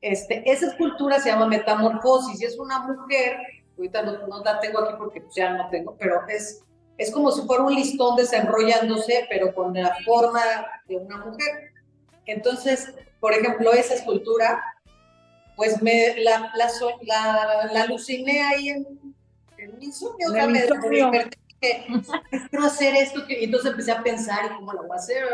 Este, 0.00 0.42
esa 0.50 0.66
escultura 0.66 1.20
se 1.20 1.28
llama 1.28 1.46
Metamorfosis 1.46 2.40
y 2.40 2.46
es 2.46 2.58
una 2.58 2.80
mujer, 2.80 3.36
ahorita 3.76 4.02
no, 4.02 4.42
la 4.44 4.58
tengo 4.58 4.80
aquí 4.80 4.94
porque 4.98 5.20
pues, 5.20 5.36
ya 5.36 5.52
no 5.52 5.70
tengo, 5.70 5.96
pero 5.96 6.26
es, 6.26 6.64
es 6.96 7.12
como 7.12 7.30
si 7.30 7.42
fuera 7.42 7.62
un 7.62 7.74
listón 7.76 8.16
desenrollándose, 8.16 9.28
pero 9.30 9.54
con 9.54 9.74
la 9.74 9.94
forma 10.04 10.40
de 10.88 10.96
una 10.96 11.18
mujer. 11.18 11.70
Entonces, 12.26 12.92
por 13.20 13.32
ejemplo, 13.32 13.72
esa 13.72 13.94
escultura, 13.94 14.60
pues 15.58 15.82
me 15.82 16.14
la, 16.22 16.52
la, 16.54 16.70
la, 17.02 17.72
la 17.72 17.82
aluciné 17.82 18.42
ahí 18.42 18.68
en, 18.68 18.86
en 19.58 19.74
un 19.74 19.82
insomnio, 19.82 20.28
o 20.28 20.32
sea, 20.32 20.46
me, 20.46 20.60
quiero 21.58 22.64
hacer 22.64 22.94
esto, 22.94 23.24
y 23.28 23.42
entonces 23.42 23.72
empecé 23.72 23.90
a 23.90 24.04
pensar 24.04 24.54
cómo 24.54 24.72
lo 24.72 24.84
voy 24.84 24.92
a 24.92 25.00
hacer, 25.00 25.24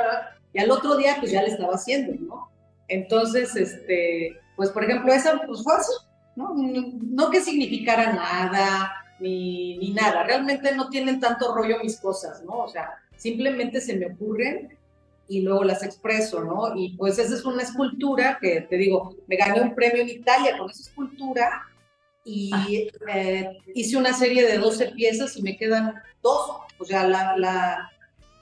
y 0.55 0.61
al 0.61 0.71
otro 0.71 0.97
día 0.97 1.19
pues 1.21 1.31
ya 1.31 1.43
le 1.43 1.51
estaba 1.51 1.75
haciendo, 1.75 2.15
¿no? 2.19 2.51
Entonces, 2.89 3.55
este, 3.55 4.41
pues 4.57 4.71
por 4.71 4.85
ejemplo, 4.85 5.13
esa 5.13 5.43
pues 5.47 5.63
fue 5.63 5.75
así, 5.75 5.93
¿no? 6.37 6.55
No 6.55 7.29
que 7.29 7.43
significara 7.43 8.15
nada, 8.15 8.95
ni, 9.21 9.77
ni 9.77 9.91
nada, 9.91 10.23
realmente 10.23 10.75
no 10.75 10.89
tienen 10.89 11.21
tanto 11.21 11.55
rollo 11.55 11.81
mis 11.83 12.01
cosas, 12.01 12.43
¿no? 12.45 12.61
O 12.61 12.69
sea, 12.69 12.95
simplemente 13.19 13.79
se 13.83 13.95
me 13.95 14.07
ocurren 14.07 14.75
y 15.29 15.41
luego 15.41 15.65
las 15.65 15.83
expreso, 15.83 16.45
¿no? 16.45 16.77
Y 16.77 16.97
pues 16.97 17.19
esa 17.19 17.35
es 17.35 17.45
una 17.45 17.63
escultura 17.63 18.39
que 18.41 18.63
te 18.63 18.77
digo, 18.77 19.17
me 19.27 19.37
gané 19.37 19.61
un 19.61 19.75
premio 19.75 20.03
en 20.03 20.09
Italia 20.09 20.57
con 20.59 20.71
esa 20.71 20.83
escultura 20.83 21.63
y 22.25 22.51
ah. 22.53 22.67
eh, 23.15 23.59
hice 23.75 23.97
una 23.97 24.13
serie 24.13 24.47
de 24.47 24.59
12 24.59 24.93
piezas 24.93 25.37
y 25.37 25.43
me 25.43 25.57
quedan 25.57 25.95
dos. 26.23 26.59
O 26.79 26.85
sea, 26.85 27.07
la, 27.07 27.37
la, 27.37 27.91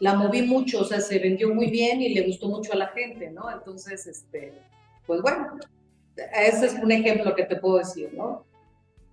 la, 0.01 0.15
moví 0.15 0.43
mucho, 0.43 0.81
o 0.81 0.85
sea, 0.85 1.01
se 1.01 1.19
vendió 1.19 1.55
muy 1.55 1.71
bien 1.71 2.01
y 2.01 2.15
le 2.15 2.27
gustó 2.27 2.49
mucho 2.49 2.73
a 2.73 2.77
la 2.77 2.89
gente, 2.89 3.31
¿no? 3.31 3.51
Entonces, 3.51 4.07
este, 4.07 4.55
pues 5.07 5.21
bueno, 5.21 5.59
ese 6.17 6.67
es 6.67 6.75
un 6.75 6.91
ejemplo 6.91 7.35
que 7.35 7.45
te 7.45 7.57
puedo 7.57 7.79
decir, 7.79 8.13
¿no? 8.15 8.45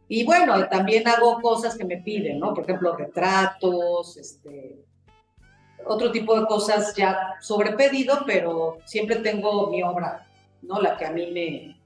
Y 0.07 0.23
bueno, 0.23 0.67
también 0.69 1.07
hago 1.07 1.39
cosas 1.41 1.77
que 1.77 1.85
me 1.85 1.97
piden, 1.97 2.39
¿no? 2.39 2.53
Por 2.53 2.63
ejemplo, 2.63 2.95
retratos, 2.95 4.17
este, 4.17 4.83
otro 5.85 6.11
tipo 6.11 6.39
de 6.39 6.45
cosas 6.45 6.95
ya 6.95 7.35
sobre 7.39 7.73
pedido, 7.73 8.23
pero 8.25 8.79
siempre 8.85 9.17
tengo 9.17 9.69
mi 9.69 9.83
obra, 9.83 10.27
¿no? 10.61 10.81
La 10.81 10.97
que 10.97 11.05
a 11.05 11.11
mí 11.11 11.31
me, 11.31 11.79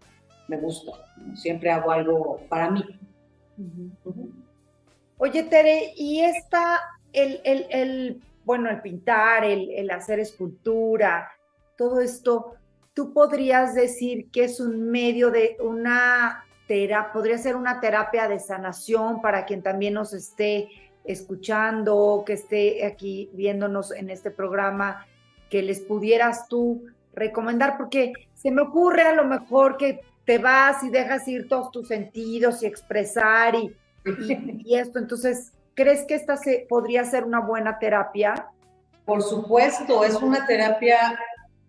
me 0.48 0.62
gusta. 0.62 0.92
Siempre 1.36 1.72
hago 1.72 1.92
algo 1.92 2.42
para 2.50 2.70
mí. 2.70 2.84
Oye, 5.18 5.44
Tere, 5.44 5.94
y 5.96 6.22
esta, 6.22 6.82
el, 7.12 7.40
el, 7.44 7.68
el 7.70 8.22
bueno, 8.44 8.70
el 8.70 8.82
pintar, 8.82 9.46
el, 9.46 9.70
el, 9.72 9.90
hacer 9.92 10.20
escultura, 10.20 11.30
todo 11.78 12.02
esto, 12.02 12.56
tú 12.94 13.14
podrías 13.14 13.74
decir 13.74 14.30
que 14.32 14.46
es 14.46 14.60
un 14.60 14.90
medio 14.90 15.32
de 15.32 15.58
una 15.60 16.46
terapia, 16.68 17.14
podría 17.14 17.38
ser 17.38 17.56
una 17.56 17.80
terapia 17.80 18.28
de 18.28 18.40
sanación 18.40 19.22
para 19.22 19.46
quien 19.46 19.62
también 19.62 19.94
nos 19.94 20.14
esté 20.14 20.70
escuchando, 21.04 22.24
que 22.26 22.34
esté 22.34 22.86
aquí 22.86 23.30
viéndonos 23.34 23.92
en 23.92 24.10
este 24.10 24.32
programa, 24.32 25.06
que 25.50 25.62
les 25.62 25.82
pudieras 25.82 26.48
tú 26.48 26.86
recomendar, 27.14 27.78
porque 27.78 28.14
se 28.34 28.52
me 28.52 28.62
ocurre 28.62 29.04
a 29.04 29.14
lo 29.14 29.26
mejor 29.26 29.78
que 29.78 30.02
te 30.26 30.38
vas 30.38 30.84
y 30.84 30.90
dejas 30.90 31.28
ir 31.28 31.48
todos 31.48 31.72
tus 31.72 31.88
sentidos 31.88 32.64
y 32.64 32.66
expresar 32.66 33.56
y, 33.56 33.76
esto. 34.76 35.00
Entonces, 35.00 35.54
¿crees 35.74 36.06
que 36.06 36.16
esta 36.16 36.38
se, 36.38 36.66
podría 36.68 37.04
ser 37.06 37.24
una 37.24 37.40
buena 37.40 37.80
terapia? 37.80 38.48
Por 39.06 39.22
supuesto, 39.22 40.04
es 40.04 40.16
una 40.16 40.46
terapia 40.46 41.20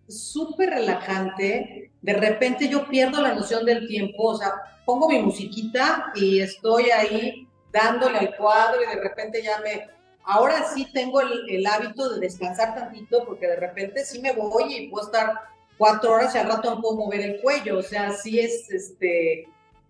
súper 0.07 0.69
relajante. 0.69 1.91
De 2.01 2.13
repente 2.13 2.67
yo 2.67 2.87
pierdo 2.87 3.21
la 3.21 3.33
noción 3.33 3.65
del 3.65 3.87
tiempo, 3.87 4.23
o 4.23 4.37
sea, 4.37 4.53
pongo 4.85 5.09
mi 5.09 5.21
musiquita 5.21 6.11
y 6.15 6.39
estoy 6.39 6.91
ahí 6.91 7.44
dándole 7.75 8.17
al 8.17 8.35
cuadro 8.37 8.81
y 8.81 8.95
de 8.95 9.01
repente 9.01 9.43
ya 9.43 9.59
me... 9.59 9.87
Ahora 10.23 10.65
sí 10.73 10.89
tengo 10.91 11.21
el, 11.21 11.47
el 11.49 11.67
hábito 11.67 12.13
de 12.13 12.21
descansar 12.21 12.73
tantito 12.73 13.25
porque 13.25 13.47
de 13.47 13.57
repente 13.57 14.03
sí 14.03 14.19
me 14.19 14.31
voy 14.31 14.73
y 14.73 14.87
puedo 14.87 15.05
estar 15.05 15.33
cuatro 15.77 16.13
horas 16.13 16.33
y 16.33 16.39
al 16.39 16.47
rato 16.47 16.73
no 16.73 16.81
puedo 16.81 16.95
mover 16.95 17.21
el 17.21 17.41
cuello. 17.41 17.77
O 17.77 17.83
sea, 17.83 18.11
sí 18.11 18.39
es, 18.39 18.69
este, 18.71 19.47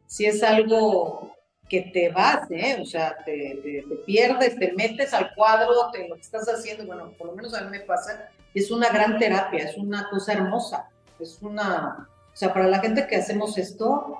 sí 0.08 0.25
es 0.25 0.44
algo 0.44 1.36
que 1.70 1.82
te 1.94 2.10
vas, 2.10 2.50
¿eh? 2.51 2.77
O 2.82 2.86
sea, 2.86 3.15
te, 3.25 3.60
te, 3.63 3.96
pierdes, 4.06 4.58
te 4.58 4.74
metes 4.74 5.13
al 5.13 5.34
cuadro, 5.34 5.89
te, 5.92 6.08
lo 6.08 6.15
que 6.15 6.22
estás 6.22 6.48
haciendo, 6.48 6.86
bueno, 6.86 7.12
por 7.18 7.27
lo 7.27 7.34
menos 7.34 7.54
a 7.54 7.62
mí 7.62 7.72
me 7.72 7.80
pasa, 7.80 8.30
es 8.54 8.70
una 8.70 8.89
gran 8.89 9.18
terapia, 9.18 9.63
es 9.63 9.77
una 9.77 10.08
cosa 10.10 10.34
hermosa, 10.34 10.89
es 11.20 11.39
una, 11.42 12.08
o 12.34 12.38
sea, 12.38 12.54
para 12.54 12.68
la 12.68 12.80
gente 12.80 13.08
que 13.08 13.15
hacemos 13.15 13.58
esto, 13.58 14.20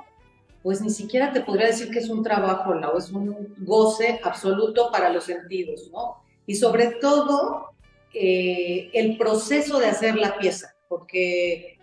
pues 0.66 0.82
ni 0.82 0.90
siquiera 0.90 1.32
te 1.32 1.42
podría 1.42 1.68
decir 1.68 1.92
que 1.92 2.00
es 2.00 2.10
un 2.10 2.24
trabajo, 2.24 2.72
o 2.72 2.98
es 2.98 3.12
un 3.12 3.54
goce 3.60 4.20
absoluto 4.24 4.90
para 4.92 5.12
los 5.12 5.26
sentidos, 5.26 5.92
¿no? 5.94 6.24
Y 6.48 6.56
sobre 6.56 6.88
todo, 7.00 7.76
eh, 8.16 8.90
el 8.94 9.16
proceso 9.16 9.78
de 9.78 9.86
hacer 9.86 10.16
la 10.16 10.40
pieza, 10.40 10.76
porque 10.88 11.78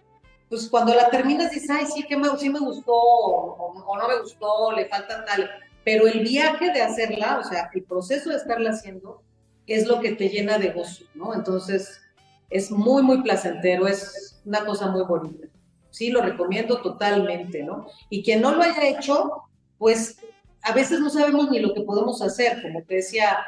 pues 0.48 0.68
cuando 0.68 0.92
la 0.96 1.10
terminas 1.10 1.52
dices, 1.52 1.70
ay, 1.70 1.86
sí, 1.94 2.02
que 2.02 2.16
me, 2.16 2.36
sí 2.36 2.50
me 2.50 2.58
gustó 2.58 2.92
o, 2.92 3.96
no 3.96 4.08
me 4.08 4.18
gustó, 4.18 4.72
le 4.72 4.88
falta 4.88 5.24
tal, 5.26 5.48
pero 5.84 6.08
el 6.08 6.18
viaje 6.24 6.72
de 6.72 6.82
hacerla, 6.82 7.38
o 7.38 7.44
sea, 7.44 7.70
el 7.72 7.84
proceso 7.84 8.30
de 8.30 8.36
estarla 8.36 8.70
haciendo 8.70 9.22
es 9.68 9.86
lo 9.86 10.00
que 10.00 10.10
te 10.10 10.28
llena 10.28 10.58
de 10.58 10.70
gozo, 10.70 11.04
¿no? 11.14 11.34
Entonces, 11.34 12.00
es 12.50 12.72
muy, 12.72 13.04
muy 13.04 13.22
placentero, 13.22 13.86
es 13.86 14.42
una 14.44 14.64
cosa 14.64 14.88
muy 14.88 15.04
bonita. 15.04 15.46
Sí, 15.92 16.10
lo 16.10 16.22
recomiendo 16.22 16.80
totalmente, 16.80 17.62
¿no? 17.62 17.86
Y 18.10 18.24
quien 18.24 18.40
no 18.40 18.52
lo 18.54 18.62
haya 18.62 18.88
hecho, 18.88 19.44
pues 19.78 20.16
a 20.62 20.72
veces 20.72 21.00
no 21.00 21.10
sabemos 21.10 21.50
ni 21.50 21.60
lo 21.60 21.74
que 21.74 21.82
podemos 21.82 22.22
hacer, 22.22 22.62
como 22.62 22.82
te 22.82 22.96
decía, 22.96 23.38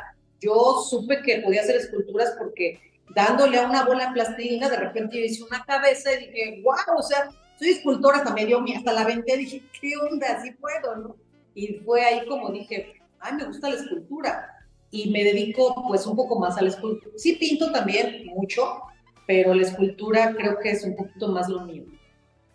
yo 0.40 0.84
supe 0.88 1.22
que 1.22 1.38
podía 1.38 1.62
hacer 1.62 1.76
esculturas 1.76 2.34
porque 2.38 2.80
dándole 3.14 3.58
a 3.58 3.66
una 3.66 3.86
bola 3.86 4.08
de 4.08 4.12
plastilina, 4.12 4.68
de 4.68 4.76
repente 4.76 5.18
yo 5.18 5.24
hice 5.24 5.42
una 5.42 5.64
cabeza 5.64 6.12
y 6.12 6.26
dije, 6.26 6.62
wow, 6.62 6.98
o 6.98 7.02
sea, 7.02 7.30
soy 7.58 7.68
escultora, 7.68 8.18
hasta 8.18 8.34
me 8.34 8.44
dio, 8.44 8.62
hasta 8.76 8.92
la 8.92 9.04
vendé, 9.04 9.38
dije, 9.38 9.62
¿qué 9.80 9.94
onda? 9.96 10.26
Así 10.36 10.50
puedo, 10.52 10.96
¿no? 10.96 11.16
Y 11.54 11.74
fue 11.78 12.04
ahí 12.04 12.26
como 12.26 12.50
dije, 12.50 13.00
ay, 13.20 13.34
me 13.36 13.44
gusta 13.44 13.70
la 13.70 13.76
escultura. 13.76 14.50
Y 14.90 15.10
me 15.10 15.24
dedico 15.24 15.74
pues 15.88 16.06
un 16.06 16.14
poco 16.14 16.38
más 16.38 16.58
a 16.58 16.62
la 16.62 16.68
escultura. 16.68 17.10
Sí 17.16 17.32
pinto 17.36 17.72
también 17.72 18.26
mucho, 18.26 18.82
pero 19.26 19.54
la 19.54 19.62
escultura 19.62 20.34
creo 20.36 20.58
que 20.58 20.70
es 20.70 20.84
un 20.84 20.94
poquito 20.94 21.28
más 21.28 21.48
lo 21.48 21.60
mío. 21.62 21.84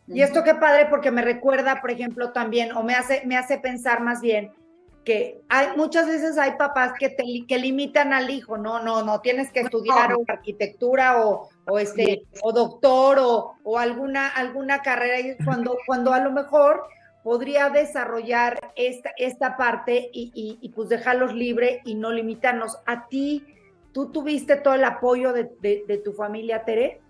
Y 0.10 0.22
esto 0.22 0.43
qué 0.43 0.56
padre 0.56 0.88
porque 0.89 1.12
me 1.12 1.22
recuerda, 1.22 1.82
por 1.82 1.91
ejemplo, 1.91 2.32
también, 2.32 2.72
o 2.72 2.84
me 2.84 2.95
hace, 2.95 3.22
me 3.26 3.38
hace 3.38 3.60
pensar 3.60 4.02
más 4.02 4.22
bien, 4.22 4.52
que 5.06 5.41
hay 5.50 5.67
muchas 5.78 6.08
veces 6.08 6.38
hay 6.38 6.52
papás 6.58 6.93
que 7.00 7.10
te 7.10 7.24
que 7.48 7.58
limitan 7.58 8.12
al 8.12 8.30
hijo, 8.30 8.58
no, 8.58 8.82
no, 8.84 9.04
no, 9.04 9.22
tienes 9.22 9.52
que 9.52 9.62
estudiar 9.62 10.13
arquitectura 10.28 11.26
o, 11.26 11.50
o, 11.67 11.80
este 11.80 12.24
o 12.41 12.52
doctor 12.52 13.17
o, 13.19 13.54
o, 13.63 13.78
alguna 13.78 14.28
alguna 14.28 14.82
carrera. 14.82 15.19
Y 15.19 15.38
cuando 15.43 15.78
cuando 15.86 16.13
a 16.13 16.19
lo 16.19 16.32
mejor 16.32 16.84
podría 17.24 17.69
desarrollar 17.69 18.72
esta, 18.76 19.12
esta 19.17 19.58
parte 19.58 20.10
y, 20.12 20.32
y, 20.34 20.58
y 20.62 20.69
pues 20.69 20.89
dejarlos 20.89 21.34
libre 21.34 21.82
y 21.86 21.95
no 21.95 22.12
limitarnos. 22.12 22.78
¿A 22.86 23.08
ti, 23.08 23.45
tú 23.93 24.12
tuviste 24.12 24.58
todo 24.58 24.74
el 24.74 24.84
apoyo 24.84 25.34
de, 25.34 25.50
de, 25.62 25.84
de 25.88 25.98
tu 25.98 26.13
familia, 26.13 26.65
Tere? 26.65 27.02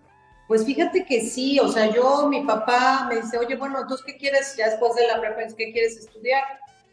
Pues 0.49 0.65
fíjate 0.65 1.05
que 1.05 1.21
sí, 1.21 1.59
o 1.59 1.67
sea, 1.67 1.93
yo, 1.93 2.27
mi 2.27 2.43
papá 2.43 3.05
me 3.07 3.17
dice, 3.17 3.37
oye, 3.37 3.55
bueno, 3.55 3.81
entonces, 3.81 4.03
¿qué 4.03 4.17
quieres 4.17 4.55
ya 4.57 4.67
después 4.67 4.95
de 4.95 5.05
la 5.05 5.21
prepa? 5.21 5.41
¿Qué 5.55 5.71
quieres 5.71 5.95
estudiar? 5.95 6.43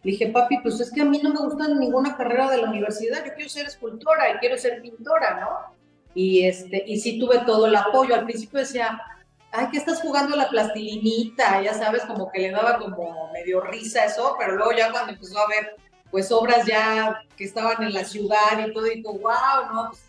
Le 0.02 0.10
dije, 0.10 0.26
papi, 0.26 0.58
pues 0.58 0.78
es 0.78 0.92
que 0.92 1.00
a 1.00 1.06
mí 1.06 1.18
no 1.22 1.30
me 1.30 1.40
gusta 1.40 1.66
ninguna 1.66 2.18
carrera 2.18 2.50
de 2.50 2.58
la 2.58 2.68
universidad, 2.68 3.24
yo 3.24 3.32
quiero 3.32 3.48
ser 3.48 3.64
escultora 3.64 4.30
y 4.30 4.38
quiero 4.40 4.58
ser 4.58 4.82
pintora, 4.82 5.40
¿no? 5.40 5.74
Y, 6.14 6.44
este, 6.44 6.84
y 6.86 7.00
sí 7.00 7.18
tuve 7.18 7.38
todo 7.46 7.64
el 7.64 7.76
apoyo. 7.76 8.14
Al 8.14 8.26
principio 8.26 8.60
decía, 8.60 9.00
ay, 9.52 9.68
que 9.70 9.78
estás 9.78 10.02
jugando 10.02 10.34
a 10.34 10.38
la 10.38 10.50
plastilinita, 10.50 11.62
ya 11.62 11.72
sabes, 11.72 12.02
como 12.02 12.30
que 12.30 12.40
le 12.40 12.50
daba 12.50 12.78
como 12.78 13.32
medio 13.32 13.62
risa 13.62 14.04
eso, 14.04 14.36
pero 14.38 14.54
luego 14.54 14.72
ya 14.72 14.92
cuando 14.92 15.14
empezó 15.14 15.38
a 15.38 15.48
ver, 15.48 15.76
pues 16.10 16.30
obras 16.30 16.66
ya 16.66 17.22
que 17.38 17.44
estaban 17.44 17.82
en 17.82 17.94
la 17.94 18.04
ciudad 18.04 18.66
y 18.66 18.74
todo, 18.74 18.84
dijo, 18.84 19.14
wow, 19.14 19.72
¿no? 19.72 19.88
Pues, 19.88 20.02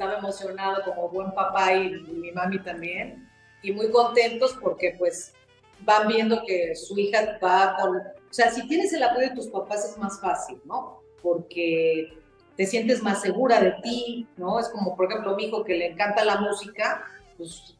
estaba 0.00 0.18
emocionado 0.18 0.82
como 0.82 1.10
buen 1.10 1.30
papá 1.32 1.74
y, 1.74 1.88
y 1.88 2.12
mi 2.12 2.32
mami 2.32 2.58
también, 2.60 3.28
y 3.62 3.70
muy 3.72 3.90
contentos 3.90 4.56
porque 4.58 4.94
pues 4.98 5.34
van 5.80 6.08
viendo 6.08 6.42
que 6.46 6.74
su 6.74 6.98
hija 6.98 7.38
va 7.42 7.76
con 7.78 7.98
o 7.98 8.32
sea, 8.32 8.50
si 8.50 8.66
tienes 8.66 8.92
el 8.92 9.02
apoyo 9.02 9.28
de 9.28 9.34
tus 9.34 9.48
papás 9.48 9.84
es 9.84 9.98
más 9.98 10.20
fácil, 10.20 10.58
¿no? 10.64 11.02
Porque 11.20 12.16
te 12.56 12.64
sientes 12.64 13.02
más 13.02 13.20
segura 13.20 13.60
de 13.60 13.72
ti, 13.82 14.26
¿no? 14.36 14.60
Es 14.60 14.68
como, 14.68 14.96
por 14.96 15.10
ejemplo, 15.10 15.34
mi 15.34 15.46
hijo 15.46 15.64
que 15.64 15.74
le 15.74 15.88
encanta 15.88 16.24
la 16.24 16.36
música, 16.36 17.04
pues 17.36 17.74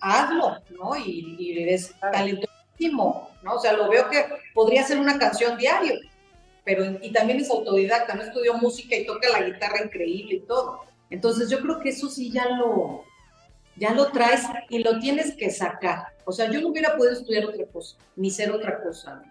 hazlo, 0.00 0.58
¿no? 0.70 0.96
Y, 0.96 1.36
y 1.38 1.62
eres 1.62 1.92
talentosísimo, 2.00 3.30
¿no? 3.42 3.54
O 3.54 3.58
sea, 3.58 3.72
lo 3.72 3.90
veo 3.90 4.08
que 4.08 4.24
podría 4.54 4.84
ser 4.84 4.98
una 4.98 5.18
canción 5.18 5.58
diario, 5.58 5.94
pero 6.64 6.84
y 7.02 7.12
también 7.12 7.40
es 7.40 7.50
autodidacta, 7.50 8.14
no 8.14 8.22
estudió 8.22 8.54
música 8.54 8.94
y 8.94 9.04
toca 9.04 9.28
la 9.28 9.42
guitarra 9.42 9.84
increíble 9.84 10.36
y 10.36 10.40
todo. 10.40 10.84
Entonces 11.10 11.50
yo 11.50 11.60
creo 11.60 11.80
que 11.80 11.90
eso 11.90 12.08
sí 12.08 12.30
ya 12.30 12.48
lo, 12.48 13.04
ya 13.76 13.92
lo 13.92 14.10
traes 14.12 14.42
y 14.68 14.78
lo 14.78 14.98
tienes 15.00 15.34
que 15.34 15.50
sacar. 15.50 16.06
O 16.24 16.32
sea, 16.32 16.50
yo 16.50 16.60
no 16.60 16.68
hubiera 16.68 16.96
podido 16.96 17.14
estudiar 17.14 17.46
otra 17.46 17.66
cosa, 17.66 17.96
ni 18.16 18.30
ser 18.30 18.52
otra 18.52 18.82
cosa. 18.82 19.22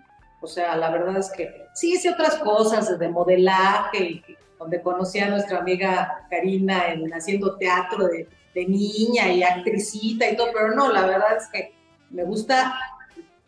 O 0.42 0.48
sea, 0.48 0.76
la 0.76 0.90
verdad 0.90 1.18
es 1.18 1.30
que 1.32 1.66
sí 1.74 1.94
hice 1.94 2.10
otras 2.10 2.36
cosas 2.36 2.98
de 2.98 3.10
modelaje, 3.10 4.24
donde 4.58 4.82
conocí 4.82 5.20
a 5.20 5.30
nuestra 5.30 5.60
amiga 5.60 6.26
Karina 6.30 6.92
en, 6.92 7.14
haciendo 7.14 7.56
teatro 7.56 8.08
de, 8.08 8.28
niña 8.68 9.32
y 9.32 9.42
actricita 9.42 10.30
y 10.30 10.36
todo, 10.36 10.50
pero 10.54 10.76
no, 10.76 10.92
la 10.92 11.06
verdad 11.06 11.38
es 11.38 11.48
que 11.48 11.74
me 12.10 12.26
gusta 12.26 12.78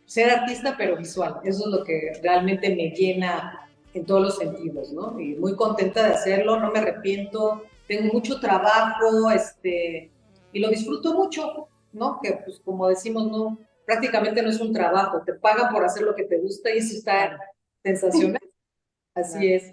ser 0.05 0.29
artista, 0.29 0.75
pero 0.77 0.95
visual. 0.95 1.41
Eso 1.43 1.65
es 1.65 1.67
lo 1.67 1.83
que 1.83 2.13
realmente 2.23 2.73
me 2.73 2.91
llena 2.91 3.67
en 3.93 4.05
todos 4.05 4.21
los 4.21 4.37
sentidos, 4.37 4.93
¿no? 4.93 5.19
Y 5.19 5.35
muy 5.35 5.57
contenta 5.57 6.07
de 6.07 6.13
hacerlo, 6.13 6.61
no 6.61 6.71
me 6.71 6.79
arrepiento, 6.79 7.65
tengo 7.91 8.13
mucho 8.13 8.39
trabajo, 8.39 9.29
este, 9.31 10.09
y 10.53 10.59
lo 10.59 10.69
disfruto 10.69 11.13
mucho, 11.13 11.67
¿no? 11.91 12.19
Que 12.21 12.39
pues 12.45 12.61
como 12.63 12.87
decimos, 12.87 13.29
no, 13.29 13.57
prácticamente 13.85 14.41
no 14.41 14.49
es 14.49 14.61
un 14.61 14.71
trabajo, 14.71 15.21
te 15.25 15.33
pagan 15.33 15.73
por 15.73 15.83
hacer 15.83 16.03
lo 16.03 16.15
que 16.15 16.23
te 16.23 16.39
gusta 16.39 16.73
y 16.73 16.77
eso 16.77 16.95
está 16.95 17.37
sensacional. 17.83 18.41
Así 19.13 19.51
es, 19.51 19.71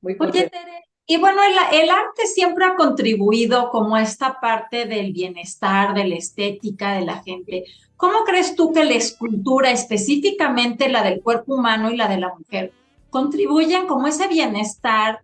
Muy 0.00 0.16
Oye, 0.18 0.50
Tere, 0.50 0.84
y 1.06 1.18
bueno, 1.18 1.40
el, 1.44 1.80
el, 1.80 1.88
arte 1.88 2.26
siempre 2.26 2.64
ha 2.64 2.74
contribuido 2.74 3.70
como 3.70 3.94
a 3.94 4.02
esta 4.02 4.40
parte 4.40 4.84
del 4.86 5.12
bienestar, 5.12 5.94
de 5.94 6.04
la 6.08 6.16
estética 6.16 6.94
de 6.94 7.04
la 7.04 7.22
gente. 7.22 7.64
¿Cómo 7.96 8.24
crees 8.24 8.56
tú 8.56 8.72
que 8.72 8.84
la 8.84 8.94
escultura, 8.94 9.70
específicamente 9.70 10.88
la 10.88 11.04
del 11.04 11.22
cuerpo 11.22 11.54
humano 11.54 11.92
y 11.92 11.96
la 11.96 12.08
de 12.08 12.18
la 12.18 12.34
mujer, 12.34 12.72
contribuyen 13.10 13.86
como 13.86 14.08
ese 14.08 14.26
bienestar 14.26 15.20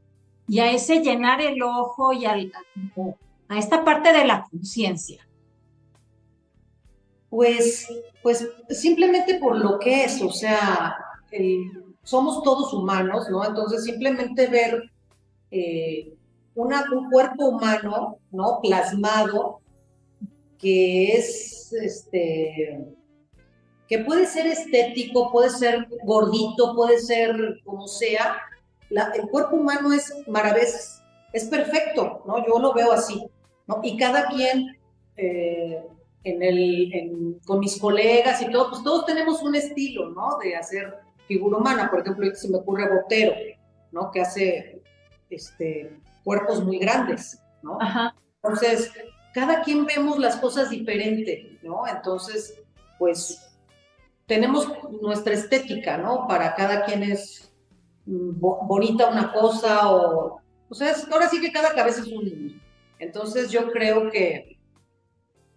y 0.49 0.61
a 0.61 0.73
ese 0.73 1.01
llenar 1.01 1.41
el 1.41 1.63
ojo 1.63 2.13
y 2.13 2.25
al, 2.25 2.53
a 3.49 3.59
esta 3.59 3.85
parte 3.85 4.13
de 4.13 4.25
la 4.25 4.47
conciencia? 4.51 5.27
Pues, 7.29 7.87
pues 8.23 8.49
simplemente 8.71 9.39
por 9.39 9.57
lo 9.57 9.79
que 9.79 10.05
es, 10.05 10.23
o 10.23 10.31
sea, 10.31 10.97
somos 12.03 12.43
todos 12.43 12.73
humanos, 12.73 13.29
¿no? 13.31 13.45
Entonces 13.45 13.85
simplemente 13.85 14.47
ver 14.47 14.91
eh, 15.51 16.15
una, 16.55 16.85
un 16.93 17.11
cuerpo 17.11 17.49
humano, 17.49 18.19
¿no? 18.33 18.61
Plasmado, 18.63 19.61
que 20.59 21.13
es, 21.13 21.73
este, 21.73 22.97
que 23.87 23.99
puede 24.01 24.27
ser 24.27 24.47
estético, 24.47 25.31
puede 25.31 25.51
ser 25.51 25.87
gordito, 26.05 26.75
puede 26.75 26.99
ser 26.99 27.61
como 27.65 27.87
sea, 27.87 28.39
el 28.91 29.29
cuerpo 29.31 29.57
humano 29.57 29.93
es 29.93 30.13
maravilloso, 30.27 31.03
es 31.33 31.45
perfecto, 31.45 32.23
¿no? 32.27 32.47
Yo 32.47 32.59
lo 32.59 32.73
veo 32.73 32.93
así, 32.93 33.27
¿no? 33.67 33.81
Y 33.83 33.97
cada 33.97 34.29
quien... 34.29 34.77
Eh, 35.17 35.83
en 36.25 36.43
el, 36.43 37.41
con 37.47 37.61
mis 37.61 37.79
colegas 37.79 38.43
y 38.43 38.51
todo, 38.51 38.71
pues 38.71 38.83
todos 38.83 39.07
tenemos 39.07 39.43
un 39.43 39.55
estilo, 39.55 40.11
¿no? 40.11 40.39
De 40.39 40.57
hacer 40.57 40.99
figura 41.27 41.59
humana. 41.59 41.91
Por 41.91 42.01
ejemplo, 42.01 42.35
se 42.35 42.49
me 42.49 42.59
ocurre 42.59 42.89
Botero, 42.89 43.35
¿no? 43.93 44.11
Que 44.11 44.21
hace 44.21 44.83
este, 45.31 45.97
cuerpos 46.25 46.65
muy 46.65 46.79
grandes, 46.79 47.41
¿no? 47.63 47.79
Ajá. 47.81 48.15
Entonces, 48.43 48.93
cada 49.35 49.63
quien 49.63 49.87
vemos 49.87 50.19
las 50.19 50.37
cosas 50.37 50.71
diferente, 50.71 51.59
¿no? 51.63 51.87
Entonces, 51.87 52.61
pues 52.99 53.57
tenemos 54.27 54.69
nuestra 55.01 55.35
estética, 55.35 55.97
¿no? 55.99 56.27
Para 56.27 56.55
cada 56.55 56.85
quien 56.85 57.03
es 57.03 57.48
bonita 58.09 59.09
una 59.09 59.33
cosa 59.33 59.91
o... 59.91 60.41
O 60.71 60.75
sea, 60.75 60.95
ahora 61.11 61.29
sí 61.29 61.41
que 61.41 61.53
cada 61.53 61.75
cabeza 61.75 62.03
es 62.03 62.09
un 62.09 62.61
Entonces 62.99 63.51
yo 63.51 63.71
creo 63.71 64.11
que 64.11 64.59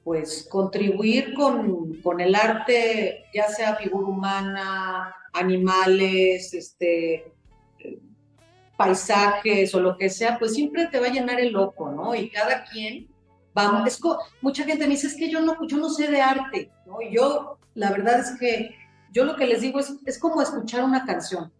pues 0.03 0.47
contribuir 0.49 1.33
con, 1.35 2.01
con, 2.01 2.19
el 2.21 2.33
arte, 2.33 3.25
ya 3.33 3.47
sea 3.49 3.75
figura 3.75 4.07
humana, 4.07 5.15
animales, 5.33 6.53
este, 6.53 7.31
paisajes 8.75 9.75
o 9.75 9.79
lo 9.79 9.95
que 9.95 10.09
sea, 10.09 10.39
pues 10.39 10.55
siempre 10.55 10.87
te 10.87 10.99
va 10.99 11.07
a 11.07 11.11
llenar 11.11 11.39
el 11.39 11.55
ojo, 11.55 11.91
¿no? 11.91 12.15
Y 12.15 12.29
cada 12.31 12.63
quien, 12.63 13.07
vamos, 13.53 13.87
es 13.87 13.99
mucha 14.41 14.63
gente 14.63 14.85
me 14.85 14.95
dice, 14.95 15.07
es 15.07 15.15
que 15.15 15.29
yo 15.29 15.41
no, 15.41 15.55
yo 15.67 15.77
no 15.77 15.89
sé 15.89 16.09
de 16.09 16.21
arte, 16.21 16.71
¿no? 16.87 16.99
Y 17.01 17.13
yo, 17.13 17.59
la 17.75 17.91
verdad 17.91 18.19
es 18.19 18.39
que 18.39 18.75
yo 19.11 19.23
lo 19.23 19.35
que 19.35 19.45
les 19.45 19.61
digo 19.61 19.79
es, 19.79 19.93
es 20.05 20.17
como 20.17 20.41
escuchar 20.41 20.83
una 20.83 21.05
canción. 21.05 21.51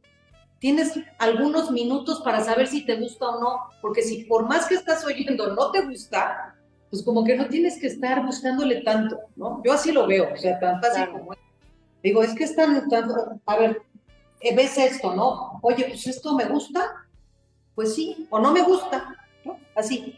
Tienes 0.62 0.94
algunos 1.18 1.72
minutos 1.72 2.22
para 2.22 2.40
saber 2.44 2.68
si 2.68 2.86
te 2.86 2.96
gusta 2.96 3.28
o 3.28 3.42
no, 3.42 3.58
porque 3.82 4.04
si 4.04 4.26
por 4.26 4.48
más 4.48 4.68
que 4.68 4.76
estás 4.76 5.04
oyendo 5.04 5.56
no 5.56 5.72
te 5.72 5.82
gusta, 5.82 6.56
pues 6.92 7.02
como 7.02 7.24
que 7.24 7.36
no 7.36 7.48
tienes 7.48 7.80
que 7.80 7.88
estar 7.88 8.24
buscándole 8.24 8.82
tanto, 8.82 9.18
¿no? 9.36 9.60
Yo 9.66 9.74
así 9.74 9.92
lo 9.92 10.06
veo, 10.06 10.32
o 10.32 10.38
sea, 10.38 10.60
tan 10.60 10.80
fácil 10.80 11.10
como 11.10 11.32
Digo, 12.04 12.24
es 12.24 12.36
que 12.36 12.44
están, 12.44 12.88
a 13.46 13.58
ver, 13.58 13.82
eh, 14.40 14.56
ves 14.56 14.78
esto, 14.78 15.16
¿no? 15.16 15.60
Oye, 15.64 15.86
pues 15.86 16.06
esto 16.06 16.36
me 16.36 16.46
gusta, 16.46 17.08
pues 17.74 17.96
sí, 17.96 18.28
o 18.30 18.40
no 18.40 18.52
me 18.52 18.62
gusta, 18.62 19.16
¿no? 19.44 19.60
Así, 19.76 20.16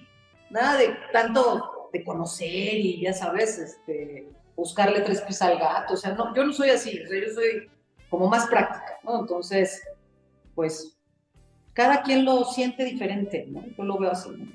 nada 0.50 0.78
de 0.78 0.96
tanto 1.14 1.90
de 1.94 2.04
conocer 2.04 2.76
y 2.76 3.02
ya 3.02 3.14
sabes, 3.14 3.60
este, 3.60 4.28
buscarle 4.58 5.02
tres 5.02 5.22
pies 5.22 5.42
al 5.42 5.58
gato, 5.58 5.94
o 5.94 5.98
sea, 5.98 6.14
no, 6.14 6.36
yo 6.36 6.46
no 6.46 6.52
soy 6.52 6.70
así, 6.70 7.02
o 7.02 7.08
sea, 7.08 7.20
yo 7.20 7.34
soy 7.34 7.70
como 8.10 8.28
más 8.28 8.48
práctica, 8.48 9.00
¿no? 9.04 9.22
Entonces, 9.22 9.82
pues, 10.56 10.98
cada 11.74 12.04
quien 12.04 12.26
lo 12.26 12.44
siente 12.46 12.84
diferente, 12.86 13.46
¿no? 13.50 13.64
Yo 13.78 13.84
lo 13.84 13.98
veo 13.98 14.12
así, 14.12 14.30
¿no? 14.30 14.52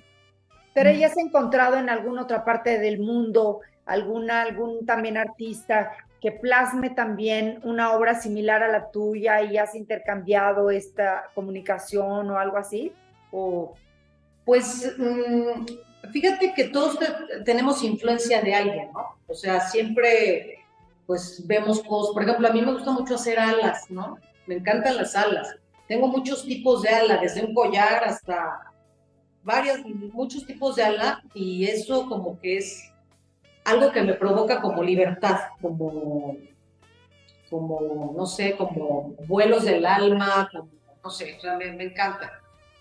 Pero 0.74 0.92
ya 0.92 1.08
has 1.08 1.16
encontrado 1.16 1.76
en 1.76 1.90
alguna 1.90 2.22
otra 2.22 2.44
parte 2.44 2.78
del 2.78 3.00
mundo 3.00 3.60
alguna, 3.84 4.42
algún 4.42 4.86
también 4.86 5.16
artista 5.16 5.90
que 6.20 6.32
plasme 6.32 6.90
también 6.90 7.60
una 7.62 7.92
obra 7.92 8.20
similar 8.20 8.62
a 8.62 8.68
la 8.68 8.90
tuya 8.90 9.42
y 9.42 9.56
has 9.56 9.74
intercambiado 9.74 10.70
esta 10.70 11.30
comunicación 11.34 12.30
o 12.30 12.38
algo 12.38 12.56
así? 12.56 12.92
O... 13.30 13.74
Pues 14.44 14.94
mm, 14.96 15.66
fíjate 16.10 16.54
que 16.54 16.64
todos 16.64 16.98
tenemos 17.44 17.84
influencia 17.84 18.40
de 18.40 18.54
alguien, 18.54 18.90
¿no? 18.92 19.18
O 19.26 19.34
sea, 19.34 19.60
siempre 19.60 20.64
pues 21.06 21.46
vemos 21.46 21.82
cosas, 21.82 22.12
por 22.12 22.22
ejemplo, 22.22 22.48
a 22.48 22.52
mí 22.52 22.60
me 22.60 22.72
gusta 22.72 22.90
mucho 22.90 23.14
hacer 23.14 23.38
alas, 23.38 23.90
¿no? 23.90 24.18
Me 24.46 24.56
encantan 24.56 24.96
las 24.96 25.16
alas. 25.16 25.56
Tengo 25.88 26.06
muchos 26.06 26.44
tipos 26.44 26.82
de 26.82 26.90
ala, 26.90 27.16
desde 27.16 27.44
un 27.44 27.54
collar 27.54 28.04
hasta 28.04 28.72
varios, 29.42 29.80
muchos 30.12 30.46
tipos 30.46 30.76
de 30.76 30.82
ala 30.82 31.22
y 31.32 31.64
eso 31.64 32.06
como 32.06 32.38
que 32.38 32.58
es 32.58 32.92
algo 33.64 33.90
que 33.90 34.02
me 34.02 34.12
provoca 34.12 34.60
como 34.60 34.82
libertad, 34.82 35.38
como, 35.62 36.36
como 37.48 38.14
no 38.14 38.26
sé, 38.26 38.54
como 38.56 39.14
vuelos 39.26 39.64
del 39.64 39.86
alma, 39.86 40.50
no 41.02 41.10
sé, 41.10 41.36
o 41.38 41.40
sea, 41.40 41.56
me, 41.56 41.82
encanta. 41.82 42.32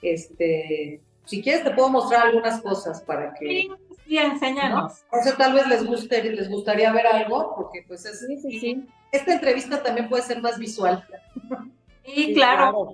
Este, 0.02 1.02
si 1.24 1.42
quieres 1.42 1.64
te 1.64 1.72
puedo 1.72 1.90
mostrar 1.90 2.28
algunas 2.28 2.62
cosas 2.62 3.02
para 3.02 3.34
que... 3.34 3.48
Sí, 3.48 3.72
sí 4.06 4.18
enséñanos. 4.18 5.06
¿no? 5.12 5.34
tal 5.38 5.54
vez 5.54 5.68
les 5.68 5.86
guste, 5.86 6.22
les 6.24 6.50
gustaría 6.50 6.92
ver 6.92 7.08
algo, 7.08 7.54
porque 7.56 7.86
pues 7.88 8.06
es... 8.06 8.20
Sí, 8.20 8.38
sí, 8.38 8.60
sí. 8.60 8.86
Esta 9.14 9.34
entrevista 9.34 9.82
también 9.82 10.10
puede 10.10 10.24
ser 10.24 10.42
más 10.42 10.60
visual. 10.60 11.06
Sí, 12.08 12.34
claro. 12.34 12.90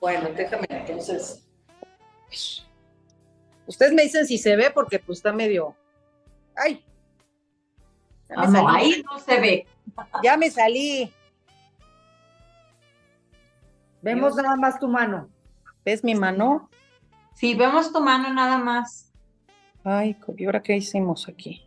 Bueno, 0.00 0.28
déjame 0.36 0.66
entonces... 0.70 1.44
Ustedes 3.66 3.92
me 3.92 4.02
dicen 4.02 4.26
si 4.26 4.38
se 4.38 4.54
ve 4.54 4.70
porque 4.70 5.00
pues 5.00 5.18
está 5.18 5.32
medio 5.32 5.74
¡Ay! 6.56 6.84
Ah, 8.36 8.46
no, 8.46 8.68
ahí 8.68 9.02
no 9.10 9.18
se 9.18 9.40
ve. 9.40 9.66
Ya 10.22 10.36
me 10.36 10.50
salí. 10.50 11.12
Vemos 14.02 14.36
nada 14.36 14.56
más 14.56 14.78
tu 14.78 14.86
mano. 14.86 15.28
¿Ves 15.84 16.04
mi 16.04 16.14
mano? 16.14 16.70
Sí, 17.34 17.54
vemos 17.54 17.92
tu 17.92 18.00
mano 18.00 18.32
nada 18.32 18.58
más. 18.58 19.12
Ay, 19.82 20.16
¿y 20.36 20.44
ahora 20.44 20.62
qué 20.62 20.76
hicimos 20.76 21.28
aquí? 21.28 21.66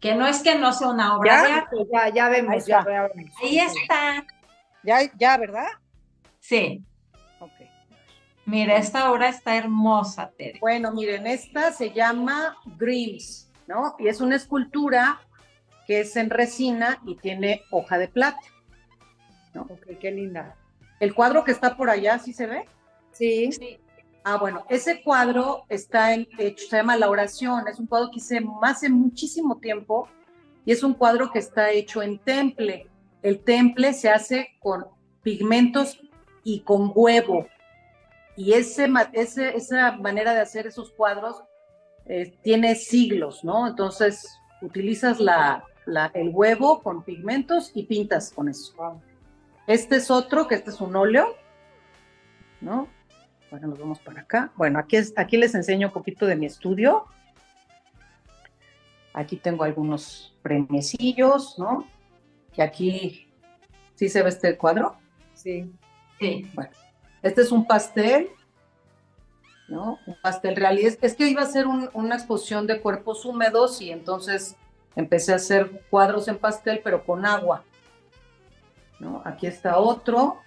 Que 0.00 0.14
no 0.14 0.26
es 0.26 0.42
que 0.42 0.54
no 0.54 0.72
sea 0.72 0.88
una 0.88 1.16
obra 1.16 1.42
de 1.42 1.52
arte. 1.52 1.76
Ya, 1.92 2.08
ya 2.08 2.28
vemos, 2.28 2.54
Ahí 2.54 2.60
ya, 2.66 2.82
vemos. 2.82 3.10
Ahí 3.42 3.58
está. 3.58 4.26
Ya, 4.86 5.00
ya, 5.18 5.36
¿verdad? 5.36 5.66
Sí. 6.38 6.84
Ok. 7.40 7.50
Mira, 8.46 8.76
esta 8.76 9.10
obra 9.10 9.28
está 9.28 9.56
hermosa, 9.56 10.30
Tere. 10.38 10.60
Bueno, 10.60 10.92
miren, 10.92 11.26
esta 11.26 11.72
se 11.72 11.90
llama 11.92 12.56
Dreams. 12.78 13.50
¿no? 13.66 13.96
Y 13.98 14.08
es 14.08 14.20
una 14.20 14.36
escultura 14.36 15.20
que 15.86 16.00
es 16.00 16.16
en 16.16 16.30
resina 16.30 17.00
y 17.04 17.16
tiene 17.16 17.62
hoja 17.70 17.98
de 17.98 18.08
plata. 18.08 18.40
¿no? 19.54 19.62
Ok, 19.62 19.98
qué 20.00 20.10
linda. 20.10 20.56
El 21.00 21.14
cuadro 21.14 21.44
que 21.44 21.52
está 21.52 21.76
por 21.76 21.90
allá, 21.90 22.18
¿sí 22.18 22.32
se 22.32 22.46
ve? 22.46 22.68
Sí. 23.12 23.50
sí. 23.52 23.78
Ah, 24.24 24.38
bueno, 24.38 24.64
ese 24.68 25.02
cuadro 25.02 25.64
está 25.68 26.12
en, 26.12 26.26
hecho, 26.38 26.66
se 26.68 26.76
llama 26.76 26.96
La 26.96 27.08
Oración, 27.08 27.68
es 27.68 27.78
un 27.78 27.86
cuadro 27.86 28.10
que 28.10 28.18
hice 28.18 28.40
hace 28.62 28.88
muchísimo 28.88 29.58
tiempo 29.58 30.08
y 30.64 30.72
es 30.72 30.82
un 30.82 30.94
cuadro 30.94 31.30
que 31.30 31.38
está 31.38 31.70
hecho 31.70 32.02
en 32.02 32.18
temple. 32.18 32.88
El 33.26 33.40
temple 33.40 33.92
se 33.92 34.08
hace 34.08 34.50
con 34.60 34.86
pigmentos 35.24 36.00
y 36.44 36.60
con 36.60 36.92
huevo. 36.94 37.48
Y 38.36 38.52
ese, 38.52 38.88
ese, 39.14 39.56
esa 39.56 39.96
manera 39.96 40.32
de 40.32 40.42
hacer 40.42 40.68
esos 40.68 40.92
cuadros 40.92 41.42
eh, 42.04 42.38
tiene 42.44 42.76
siglos, 42.76 43.42
¿no? 43.42 43.66
Entonces 43.66 44.38
utilizas 44.62 45.18
la, 45.18 45.64
el 46.14 46.28
huevo 46.28 46.80
con 46.84 47.02
pigmentos 47.02 47.72
y 47.74 47.82
pintas 47.82 48.30
con 48.30 48.48
eso. 48.48 49.02
Este 49.66 49.96
es 49.96 50.08
otro, 50.08 50.46
que 50.46 50.54
este 50.54 50.70
es 50.70 50.80
un 50.80 50.94
óleo, 50.94 51.34
¿no? 52.60 52.86
Bueno, 53.50 53.66
nos 53.66 53.80
vamos 53.80 53.98
para 53.98 54.20
acá. 54.20 54.52
Bueno, 54.54 54.78
aquí, 54.78 54.98
es, 54.98 55.12
aquí 55.16 55.36
les 55.36 55.52
enseño 55.56 55.88
un 55.88 55.92
poquito 55.92 56.26
de 56.26 56.36
mi 56.36 56.46
estudio. 56.46 57.06
Aquí 59.12 59.34
tengo 59.34 59.64
algunos 59.64 60.32
premiecillos, 60.42 61.58
¿no? 61.58 61.95
Aquí, 62.62 63.28
¿sí 63.94 64.08
se 64.08 64.22
ve 64.22 64.28
este 64.28 64.56
cuadro? 64.56 64.96
Sí. 65.34 65.72
Sí. 66.18 66.50
Bueno, 66.54 66.70
este 67.22 67.42
es 67.42 67.52
un 67.52 67.66
pastel 67.66 68.30
¿no? 69.68 69.98
Un 70.06 70.16
pastel 70.20 70.56
real. 70.56 70.78
Y 70.78 70.86
es, 70.86 70.96
que 71.14 71.28
iba 71.28 71.42
a 71.42 71.46
ser 71.46 71.66
una 71.66 72.14
exposición 72.14 72.66
de 72.66 72.80
cuerpos 72.80 73.24
húmedos 73.24 73.80
y 73.80 73.90
entonces 73.90 74.56
empecé 74.94 75.32
a 75.32 75.36
hacer 75.36 75.82
cuadros 75.90 76.28
en 76.28 76.38
pastel, 76.38 76.80
pero 76.82 77.04
con 77.04 77.26
agua. 77.26 77.64
¿no? 78.98 79.22
Aquí 79.24 79.46
está 79.46 79.78
otro. 79.78 80.40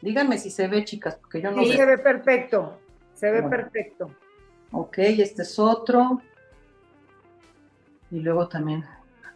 Díganme 0.00 0.38
si 0.38 0.50
se 0.50 0.66
ve, 0.66 0.84
chicas, 0.84 1.16
porque 1.16 1.42
yo 1.42 1.50
no 1.50 1.62
sí, 1.62 1.72
se 1.72 1.84
ve 1.84 1.98
perfecto. 1.98 2.78
Se 3.14 3.30
ve 3.30 3.42
perfecto. 3.42 4.10
Ok, 4.72 4.98
este 4.98 5.42
es 5.42 5.58
otro. 5.58 6.22
Y 8.10 8.20
luego 8.20 8.48
también 8.48 8.84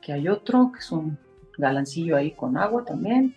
aquí 0.04 0.12
hay 0.12 0.28
otro, 0.28 0.70
que 0.70 0.80
es 0.80 0.92
un 0.92 1.18
galancillo 1.56 2.14
ahí 2.14 2.32
con 2.32 2.58
agua 2.58 2.84
también. 2.84 3.34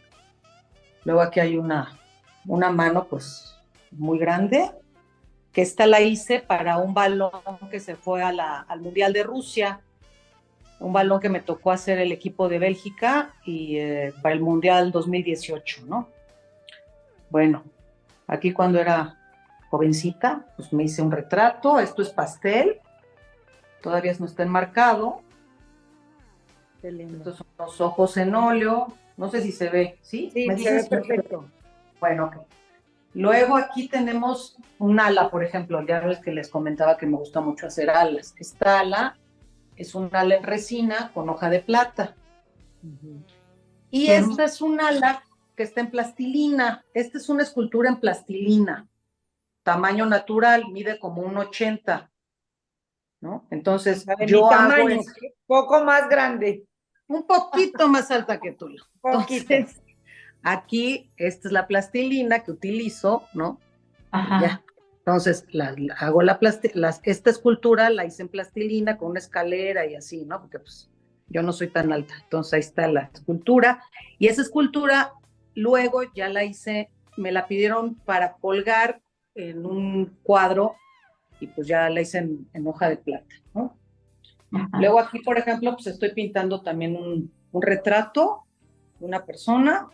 Luego 1.06 1.22
aquí 1.22 1.40
hay 1.40 1.58
una, 1.58 1.98
una 2.46 2.70
mano, 2.72 3.06
pues 3.06 3.56
muy 3.92 4.20
grande, 4.20 4.70
que 5.54 5.62
esta 5.62 5.88
la 5.88 6.02
hice 6.02 6.40
para 6.40 6.78
un 6.78 6.94
balón 6.94 7.32
que 7.72 7.80
se 7.80 7.96
fue 7.96 8.22
al 8.22 8.82
Mundial 8.82 9.14
de 9.14 9.24
Rusia, 9.24 9.80
un 10.82 10.92
balón 10.92 11.22
que 11.22 11.30
me 11.30 11.40
tocó 11.40 11.72
hacer 11.72 12.00
el 12.00 12.12
equipo 12.12 12.50
de 12.50 12.60
Bélgica 12.60 13.34
y 13.46 13.78
eh, 13.78 14.14
para 14.22 14.36
el 14.36 14.42
Mundial 14.42 14.92
2018, 14.92 15.86
¿no? 15.86 16.10
Bueno, 17.30 17.64
aquí 18.28 18.52
cuando 18.52 18.78
era 18.78 19.18
jovencita, 19.70 20.46
pues 20.58 20.74
me 20.74 20.84
hice 20.84 21.02
un 21.02 21.14
retrato, 21.14 21.80
esto 21.80 22.02
es 22.02 22.10
pastel, 22.10 22.82
todavía 23.82 24.14
no 24.20 24.26
está 24.26 24.44
enmarcado. 24.44 25.22
Estos 26.84 27.38
son 27.38 27.48
los 27.58 27.82
ojos 27.82 28.18
en 28.18 28.36
óleo, 28.36 28.94
no 29.18 29.30
sé 29.30 29.42
si 29.42 29.52
se 29.52 29.70
ve, 29.70 29.98
¿sí? 30.02 30.30
Sí, 30.34 30.48
se 30.58 30.74
ve 30.74 30.84
perfecto. 30.84 31.46
Bueno, 32.00 32.26
ok. 32.26 32.36
Luego 33.14 33.58
aquí 33.58 33.88
tenemos 33.88 34.58
un 34.78 35.00
ala, 35.00 35.32
por 35.32 35.44
ejemplo, 35.44 35.84
ya 35.86 36.00
ves 36.02 36.20
que 36.20 36.32
les 36.32 36.50
comentaba 36.50 36.98
que 36.98 37.08
me 37.08 37.18
gusta 37.18 37.42
mucho 37.42 37.66
hacer 37.66 37.90
alas. 37.90 38.36
Esta 38.38 38.82
ala 38.82 39.18
es 39.76 39.96
un 39.96 40.10
ala 40.14 40.36
en 40.36 40.44
resina 40.44 41.12
con 41.14 41.28
hoja 41.30 41.50
de 41.50 41.60
plata. 41.60 42.16
Y 43.90 44.12
esta 44.12 44.44
es 44.44 44.62
un 44.62 44.80
ala 44.80 45.24
que 45.56 45.64
está 45.64 45.82
en 45.82 45.90
plastilina. 45.90 46.86
Esta 46.94 47.18
es 47.18 47.28
una 47.30 47.42
escultura 47.42 47.90
en 47.90 48.00
plastilina. 48.00 48.88
Tamaño 49.64 50.06
natural, 50.06 50.66
mide 50.72 51.00
como 51.00 51.24
un 51.24 51.38
80. 51.38 52.12
¿No? 53.20 53.48
Entonces, 53.50 54.06
yo 54.28 54.52
hago 54.52 54.88
poco 55.48 55.84
más 55.84 56.08
grande. 56.10 56.66
Un 57.08 57.26
poquito 57.26 57.88
más 57.88 58.12
alta 58.12 58.40
que 58.40 58.52
tú. 58.52 58.68
Poquito. 59.02 59.54
Aquí, 60.44 61.10
esta 61.18 61.48
es 61.48 61.52
la 61.52 61.68
plastilina 61.68 62.40
que 62.40 62.52
utilizo, 62.52 63.28
¿no? 63.34 63.60
Ajá. 64.12 64.62
Entonces, 65.00 65.46
hago 66.00 66.22
la 66.22 66.38
esta 67.04 67.30
escultura 67.30 67.90
la 67.90 68.04
hice 68.04 68.24
en 68.24 68.28
plastilina 68.28 68.98
con 68.98 69.12
una 69.12 69.20
escalera 69.20 69.86
y 69.86 69.96
así, 69.96 70.26
¿no? 70.26 70.42
Porque 70.42 70.60
pues 70.60 70.90
yo 71.30 71.42
no 71.42 71.54
soy 71.54 71.70
tan 71.70 71.94
alta. 71.94 72.14
Entonces 72.24 72.54
ahí 72.54 72.60
está 72.60 72.88
la 72.90 73.10
escultura. 73.14 73.82
Y 74.20 74.28
esa 74.28 74.42
escultura 74.42 75.14
luego 75.56 76.02
ya 76.14 76.28
la 76.28 76.44
hice, 76.44 76.90
me 77.16 77.32
la 77.32 77.48
pidieron 77.48 77.96
para 77.96 78.34
colgar 78.34 79.02
en 79.34 79.66
un 79.66 80.18
cuadro 80.24 80.76
y 81.40 81.48
pues 81.48 81.68
ya 81.68 81.90
la 81.90 82.02
hice 82.02 82.18
en, 82.18 82.68
hoja 82.68 82.90
de 82.90 82.98
plata, 82.98 83.36
Luego 84.50 85.00
aquí, 85.00 85.20
por 85.20 85.38
ejemplo, 85.38 85.74
pues 85.74 85.88
estoy 85.88 86.14
pintando 86.14 86.62
también 86.62 86.96
un, 86.96 87.32
un 87.52 87.62
retrato 87.62 88.44
de 89.00 89.06
una 89.06 89.26
persona 89.26 89.88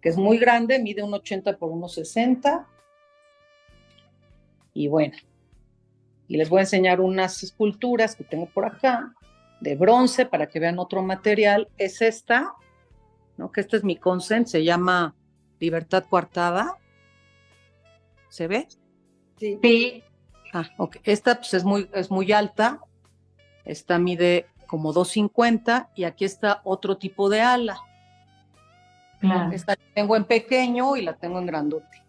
que 0.00 0.08
es 0.08 0.16
muy 0.16 0.36
grande, 0.38 0.80
mide 0.80 1.02
un 1.02 1.14
80 1.14 1.56
por 1.56 1.70
1,60. 1.70 2.66
Y 4.74 4.88
bueno, 4.88 5.14
y 6.26 6.36
les 6.36 6.48
voy 6.48 6.58
a 6.58 6.62
enseñar 6.62 7.00
unas 7.00 7.42
esculturas 7.42 8.16
que 8.16 8.24
tengo 8.24 8.46
por 8.46 8.64
acá 8.64 9.14
de 9.60 9.76
bronce 9.76 10.26
para 10.26 10.48
que 10.48 10.58
vean 10.58 10.78
otro 10.78 11.02
material. 11.02 11.68
Es 11.78 12.02
esta, 12.02 12.54
¿no? 13.36 13.52
Que 13.52 13.60
este 13.60 13.76
es 13.76 13.84
mi 13.84 13.96
consent, 13.96 14.48
se 14.48 14.64
llama 14.64 15.14
Libertad 15.60 16.04
Coartada. 16.08 16.78
¿Se 18.28 18.48
ve? 18.48 18.66
Sí. 19.38 20.02
Ah, 20.52 20.68
ok. 20.78 20.96
Esta 21.04 21.36
pues, 21.36 21.54
es, 21.54 21.64
muy, 21.64 21.88
es 21.92 22.10
muy 22.10 22.32
alta. 22.32 22.80
Esta 23.64 23.98
mide 23.98 24.46
como 24.66 24.92
2.50 24.92 25.88
y 25.94 26.04
aquí 26.04 26.24
está 26.24 26.60
otro 26.64 26.96
tipo 26.96 27.28
de 27.28 27.40
ala. 27.40 27.78
Esta 29.52 29.72
la 29.72 29.94
tengo 29.94 30.16
en 30.16 30.24
pequeño 30.24 30.96
y 30.96 31.02
la 31.02 31.14
tengo 31.14 31.38
en 31.38 31.46
grandote. 31.46 32.02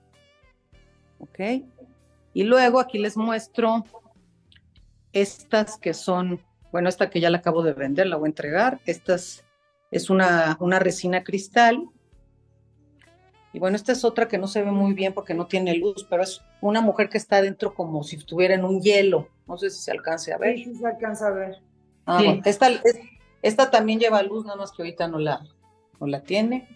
¿Ok? 1.19 1.39
Y 2.33 2.43
luego 2.43 2.79
aquí 2.79 2.97
les 2.97 3.15
muestro 3.17 3.83
estas 5.11 5.77
que 5.77 5.93
son, 5.93 6.41
bueno, 6.71 6.89
esta 6.89 7.09
que 7.09 7.19
ya 7.19 7.29
la 7.29 7.37
acabo 7.37 7.61
de 7.61 7.73
vender, 7.73 8.07
la 8.07 8.15
voy 8.15 8.27
a 8.27 8.29
entregar. 8.29 8.79
Esta 8.85 9.15
es 9.15 10.09
una, 10.09 10.57
una 10.59 10.79
resina 10.79 11.23
cristal. 11.23 11.87
Y 13.53 13.59
bueno, 13.59 13.75
esta 13.75 13.91
es 13.91 14.03
otra 14.03 14.27
que 14.27 14.39
no 14.39 14.47
se 14.47 14.63
ve 14.63 14.71
muy 14.71 14.93
bien 14.93 15.13
porque 15.13 15.35
no 15.35 15.45
tiene 15.45 15.75
luz, 15.75 16.05
pero 16.09 16.23
es 16.23 16.41
una 16.59 16.81
mujer 16.81 17.07
que 17.07 17.19
está 17.19 17.39
dentro 17.39 17.75
como 17.75 18.03
si 18.03 18.15
estuviera 18.15 18.55
en 18.55 18.65
un 18.65 18.81
hielo. 18.81 19.29
No 19.47 19.57
sé 19.59 19.69
si 19.69 19.79
se 19.79 19.91
alcance 19.91 20.33
a 20.33 20.39
ver. 20.39 20.57
Sí, 20.57 20.73
se 20.73 20.87
alcanza 20.87 21.27
a 21.27 21.31
ver. 21.31 21.61
Ah, 22.07 22.21
esta, 22.43 22.67
esta 23.43 23.69
también 23.69 23.99
lleva 23.99 24.23
luz, 24.23 24.43
nada 24.43 24.57
más 24.57 24.71
que 24.71 24.81
ahorita 24.81 25.07
no 25.07 25.19
la, 25.19 25.45
no 25.99 26.07
la 26.07 26.21
tiene. 26.21 26.67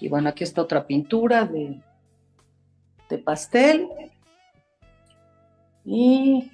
Y 0.00 0.08
bueno, 0.08 0.28
aquí 0.28 0.44
está 0.44 0.60
otra 0.60 0.86
pintura 0.86 1.46
de, 1.46 1.80
de 3.08 3.18
pastel. 3.18 3.88
Y 5.86 6.52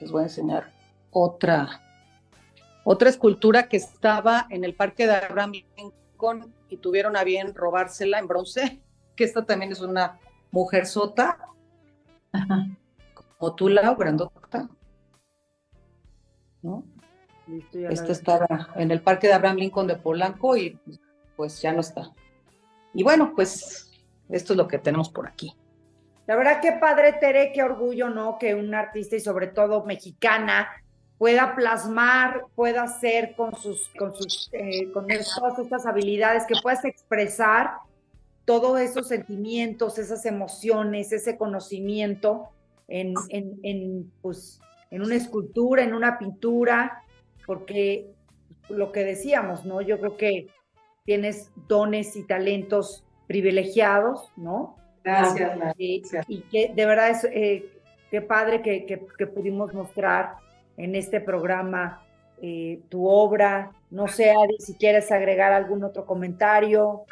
les 0.00 0.10
voy 0.10 0.22
a 0.22 0.24
enseñar 0.24 0.72
otra, 1.12 1.80
otra 2.82 3.08
escultura 3.08 3.68
que 3.68 3.76
estaba 3.76 4.48
en 4.50 4.64
el 4.64 4.74
Parque 4.74 5.06
de 5.06 5.14
Abraham 5.14 5.52
Y 6.68 6.78
tuvieron 6.78 7.16
a 7.16 7.24
bien 7.24 7.54
robársela 7.54 8.18
en 8.18 8.26
bronce, 8.26 8.82
que 9.16 9.24
esta 9.24 9.44
también 9.44 9.72
es 9.72 9.80
una 9.80 10.18
mujer 10.50 10.86
sota, 10.86 11.38
como 13.38 13.54
tú, 13.54 13.68
la 13.68 13.94
grandota. 13.94 14.68
¿No? 16.62 16.84
Esta 17.72 18.12
estaba 18.12 18.68
en 18.76 18.90
el 18.90 19.02
Parque 19.02 19.26
de 19.26 19.32
Abraham 19.32 19.56
Lincoln 19.56 19.86
de 19.86 19.96
Polanco 19.96 20.56
y 20.56 20.78
pues 21.36 21.60
ya 21.60 21.72
no 21.72 21.80
está. 21.80 22.12
Y 22.94 23.02
bueno, 23.02 23.32
pues 23.34 23.90
esto 24.28 24.52
es 24.52 24.56
lo 24.56 24.68
que 24.68 24.78
tenemos 24.78 25.10
por 25.10 25.26
aquí. 25.26 25.54
La 26.26 26.36
verdad 26.36 26.60
que 26.60 26.72
padre, 26.72 27.14
Tere, 27.14 27.52
qué 27.52 27.62
orgullo, 27.62 28.08
¿no? 28.08 28.38
Que 28.38 28.54
un 28.54 28.74
artista 28.74 29.16
y 29.16 29.20
sobre 29.20 29.48
todo 29.48 29.84
mexicana 29.84 30.68
pueda 31.22 31.54
plasmar, 31.54 32.46
pueda 32.56 32.82
hacer 32.82 33.36
con 33.36 33.54
sus, 33.54 33.88
con 33.96 34.12
sus, 34.12 34.50
eh, 34.50 34.90
con 34.90 35.06
todas 35.06 35.56
estas 35.56 35.86
habilidades, 35.86 36.46
que 36.48 36.56
puedas 36.60 36.84
expresar 36.84 37.74
todos 38.44 38.80
esos 38.80 39.06
sentimientos, 39.06 39.98
esas 39.98 40.26
emociones, 40.26 41.12
ese 41.12 41.36
conocimiento 41.36 42.48
en, 42.88 43.14
en, 43.28 43.56
en, 43.62 44.12
pues, 44.20 44.60
en 44.90 45.02
una 45.02 45.14
escultura, 45.14 45.84
en 45.84 45.94
una 45.94 46.18
pintura, 46.18 47.04
porque 47.46 48.10
lo 48.68 48.90
que 48.90 49.04
decíamos, 49.04 49.64
¿no? 49.64 49.80
Yo 49.80 50.00
creo 50.00 50.16
que 50.16 50.48
tienes 51.04 51.52
dones 51.68 52.16
y 52.16 52.26
talentos 52.26 53.04
privilegiados, 53.28 54.28
¿no? 54.36 54.74
Gracias, 55.04 55.56
y, 55.78 56.02
y 56.26 56.40
que 56.50 56.72
de 56.74 56.84
verdad 56.84 57.10
es 57.10 57.24
eh, 57.30 57.70
qué 58.10 58.22
padre 58.22 58.60
que, 58.60 58.86
que, 58.86 59.26
pudimos 59.28 59.72
mostrar 59.72 60.42
en 60.82 60.94
este 60.94 61.20
programa 61.20 62.02
eh, 62.40 62.80
tu 62.88 63.06
obra. 63.08 63.72
No 63.90 64.08
sé, 64.08 64.30
Adi, 64.30 64.56
si 64.58 64.74
quieres 64.74 65.10
agregar 65.12 65.52
algún 65.52 65.84
otro 65.84 66.04
comentario. 66.06 67.02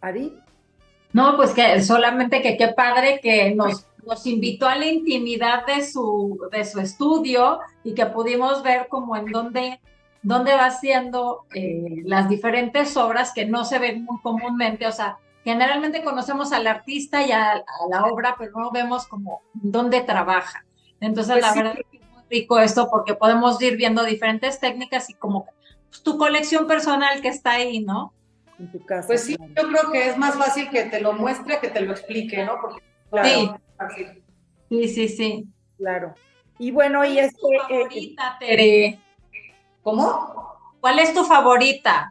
Adi. 0.00 0.38
No, 1.12 1.36
pues 1.36 1.52
que 1.52 1.80
solamente 1.82 2.42
que 2.42 2.56
qué 2.56 2.68
padre 2.68 3.20
que 3.22 3.54
nos 3.54 3.86
nos 4.06 4.26
invitó 4.26 4.66
a 4.68 4.76
la 4.76 4.86
intimidad 4.86 5.66
de 5.66 5.84
su, 5.84 6.38
de 6.52 6.64
su 6.64 6.80
estudio 6.80 7.58
y 7.82 7.94
que 7.94 8.06
pudimos 8.06 8.62
ver 8.62 8.88
como 8.88 9.16
en 9.16 9.26
dónde, 9.26 9.80
dónde 10.22 10.54
va 10.54 10.66
haciendo 10.66 11.44
eh, 11.54 12.02
las 12.04 12.28
diferentes 12.28 12.96
obras 12.96 13.32
que 13.34 13.46
no 13.46 13.64
se 13.64 13.78
ven 13.78 14.04
muy 14.04 14.20
comúnmente. 14.20 14.86
O 14.86 14.92
sea, 14.92 15.18
generalmente 15.44 16.02
conocemos 16.02 16.52
al 16.52 16.66
artista 16.66 17.24
y 17.24 17.30
a, 17.30 17.64
la 17.90 18.04
obra, 18.06 18.34
pero 18.38 18.52
no 18.58 18.70
vemos 18.70 19.06
como 19.06 19.42
dónde 19.52 20.00
trabaja. 20.00 20.64
Entonces, 21.00 21.34
pues 21.34 21.42
la 21.42 21.54
verdad 21.54 21.78
es 21.92 22.00
muy 22.10 22.22
rico 22.30 22.58
esto 22.58 22.88
porque 22.90 23.14
podemos 23.14 23.60
ir 23.62 23.76
viendo 23.76 24.04
diferentes 24.04 24.58
técnicas 24.58 25.10
y 25.10 25.14
como 25.14 25.46
pues, 25.88 26.02
tu 26.02 26.18
colección 26.18 26.66
personal 26.66 27.20
que 27.20 27.28
está 27.28 27.52
ahí, 27.52 27.80
¿no? 27.80 28.12
En 28.58 28.72
tu 28.72 28.84
casa. 28.84 29.06
Pues 29.06 29.24
sí, 29.24 29.36
yo 29.38 29.68
creo 29.68 29.92
que 29.92 30.08
es 30.08 30.16
más 30.16 30.36
fácil 30.36 30.70
que 30.70 30.84
te 30.84 31.00
lo 31.00 31.12
muestre 31.12 31.60
que 31.60 31.68
te 31.68 31.80
lo 31.80 31.92
explique, 31.92 32.44
¿no? 32.44 32.58
Porque 32.60 32.82
Sí. 33.22 33.50
Sí, 34.68 34.88
sí, 34.88 35.08
sí. 35.08 35.48
Claro. 35.76 36.14
Y 36.58 36.70
bueno, 36.70 37.04
y 37.04 37.18
es 37.18 37.36
tu 37.36 37.52
eh, 37.52 37.58
favorita, 37.68 38.36
Tere? 38.38 38.98
¿Cómo? 39.82 40.58
¿Cuál 40.80 40.98
es 40.98 41.12
tu 41.14 41.24
favorita? 41.24 42.10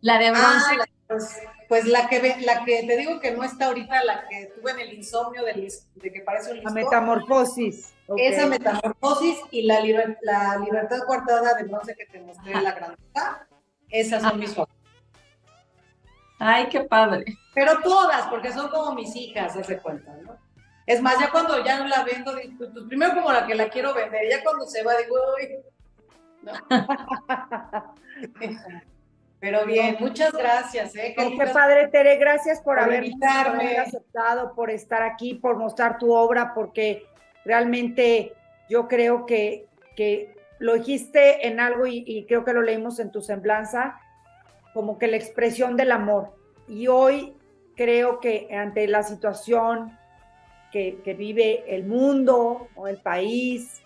La 0.00 0.18
de 0.18 0.30
bronce. 0.30 0.76
Ah, 0.80 0.84
pues, 1.06 1.40
pues, 1.72 1.86
la 1.86 2.06
que 2.06 2.36
la 2.44 2.66
que 2.66 2.82
te 2.82 2.96
digo 2.98 3.18
que 3.18 3.30
no 3.30 3.44
está 3.44 3.68
ahorita, 3.68 4.04
la 4.04 4.28
que 4.28 4.52
tuve 4.54 4.72
en 4.72 4.80
el 4.80 4.92
insomnio 4.92 5.42
de, 5.42 5.72
que 6.02 6.20
parece 6.20 6.52
un 6.52 6.62
La 6.62 6.70
metamorfosis. 6.70 7.94
Esa 8.14 8.44
metamorfosis 8.44 9.38
y 9.50 9.62
la, 9.62 9.80
la 10.20 10.58
libertad 10.58 10.98
guardada 11.06 11.54
de 11.54 11.64
bronce 11.64 11.94
que 11.94 12.04
te 12.04 12.20
mostré 12.20 12.52
en 12.52 12.64
la 12.64 12.72
grandeza, 12.72 13.48
esas 13.88 14.22
son 14.22 14.38
mis 14.38 14.54
favoritas. 14.54 14.82
Ay, 16.38 16.68
qué 16.68 16.80
padre. 16.80 17.24
Pero 17.54 17.80
todas, 17.80 18.26
porque 18.26 18.52
son 18.52 18.68
como 18.68 18.94
mis 18.94 19.16
hijas, 19.16 19.54
se 19.66 19.78
cuenta, 19.78 20.14
¿no? 20.26 20.36
Es 20.84 21.00
más, 21.00 21.18
ya 21.18 21.30
cuando 21.30 21.64
ya 21.64 21.78
no 21.78 21.88
la 21.88 22.04
vendo, 22.04 22.32
pues, 22.32 22.70
pues, 22.70 22.84
primero 22.86 23.14
como 23.14 23.32
la 23.32 23.46
que 23.46 23.54
la 23.54 23.70
quiero 23.70 23.94
vender, 23.94 24.28
ya 24.28 24.44
cuando 24.44 24.66
se 24.66 24.82
va 24.82 24.92
digo, 24.98 25.16
uy. 25.38 25.56
Pero 29.42 29.66
bien, 29.66 29.96
muchas 29.98 30.32
gracias. 30.32 30.94
¿eh? 30.94 31.16
Qué, 31.16 31.46
padre, 31.52 31.88
Tere, 31.88 32.14
gracias 32.16 32.60
por, 32.60 32.78
haber, 32.78 33.10
aceptado, 33.76 34.54
por 34.54 34.70
estar 34.70 35.02
aquí, 35.02 35.34
por 35.34 35.56
mostrar 35.56 35.98
tu 35.98 36.14
obra, 36.14 36.54
porque 36.54 37.06
realmente 37.44 38.34
yo 38.70 38.86
creo 38.86 39.26
que, 39.26 39.66
que 39.96 40.36
lo 40.60 40.74
dijiste 40.74 41.44
en 41.48 41.58
algo 41.58 41.88
y, 41.88 42.04
y 42.06 42.24
creo 42.26 42.44
que 42.44 42.52
lo 42.52 42.62
leímos 42.62 43.00
en 43.00 43.10
tu 43.10 43.20
semblanza, 43.20 43.98
como 44.74 44.96
que 44.96 45.08
la 45.08 45.16
expresión 45.16 45.76
del 45.76 45.90
amor. 45.90 46.36
Y 46.68 46.86
hoy 46.86 47.34
creo 47.74 48.20
que 48.20 48.46
ante 48.52 48.86
la 48.86 49.02
situación 49.02 49.98
que, 50.70 51.16
vive 51.18 51.64
el 51.66 51.84
mundo 51.84 52.68
o 52.76 52.86
el 52.86 52.98
país, 52.98 53.82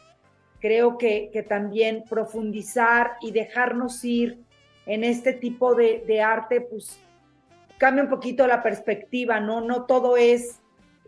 creo 0.60 0.98
que, 0.98 1.30
que, 1.32 1.42
también 1.42 2.04
profundizar 2.06 3.12
y 3.22 3.30
dejarnos 3.30 4.04
ir 4.04 4.44
en 4.86 5.04
este 5.04 5.32
tipo 5.32 5.74
de, 5.74 6.22
arte, 6.22 6.60
pues 6.60 7.00
cambia 7.76 8.04
un 8.04 8.10
poquito 8.10 8.46
la 8.46 8.62
perspectiva, 8.62 9.40
¿no? 9.40 9.60
No 9.60 9.84
todo 9.84 10.16
es, 10.16 10.60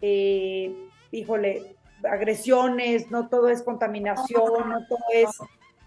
eh, 0.03 0.75
híjole, 1.13 1.77
agresiones, 2.05 3.11
no 3.11 3.29
todo 3.29 3.49
es 3.49 3.63
contaminación, 3.63 4.69
no 4.69 4.87
todo 4.87 5.05
es... 5.15 5.31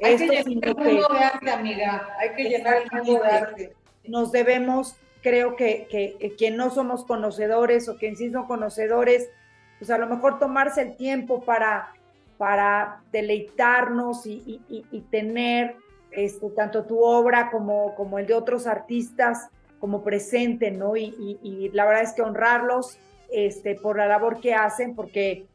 Hay 0.03 0.17
que 0.17 0.27
llenar 0.27 0.69
el 0.69 0.75
mundo 0.75 1.07
de 1.13 1.19
arte, 1.19 1.51
amiga, 1.51 2.15
hay 2.17 2.29
que 2.31 2.43
llenar 2.45 2.77
el 2.81 2.91
mundo 2.91 3.23
de 3.23 3.29
arte. 3.29 3.73
Nos 4.07 4.31
debemos, 4.31 4.95
creo 5.21 5.55
que, 5.55 5.87
que, 5.91 6.35
quien 6.37 6.57
no 6.57 6.71
somos 6.71 7.05
conocedores 7.05 7.87
o 7.87 7.97
quien 7.97 8.15
sí 8.15 8.31
son 8.31 8.47
conocedores, 8.47 9.29
pues 9.77 9.91
a 9.91 9.99
lo 9.99 10.07
mejor 10.07 10.39
tomarse 10.39 10.81
el 10.81 10.95
tiempo 10.95 11.43
para, 11.43 11.93
para 12.37 13.01
deleitarnos 13.11 14.25
y, 14.25 14.59
y, 14.67 15.01
tener 15.11 15.75
este, 16.11 16.49
tanto 16.49 16.85
tu 16.85 17.03
obra 17.03 17.49
como, 17.51 17.95
como 17.95 18.19
el 18.19 18.27
de 18.27 18.33
otros 18.33 18.67
artistas 18.67 19.49
como 19.79 20.03
presente, 20.03 20.71
¿no? 20.71 20.95
Y, 20.95 21.39
y, 21.41 21.69
la 21.73 21.85
verdad 21.85 22.03
es 22.03 22.13
que 22.13 22.21
honrarlos 22.21 22.99
este, 23.31 23.75
por 23.75 23.97
la 23.97 24.05
labor 24.05 24.39
que 24.39 24.53
hacen, 24.53 24.95
porque 24.95 25.47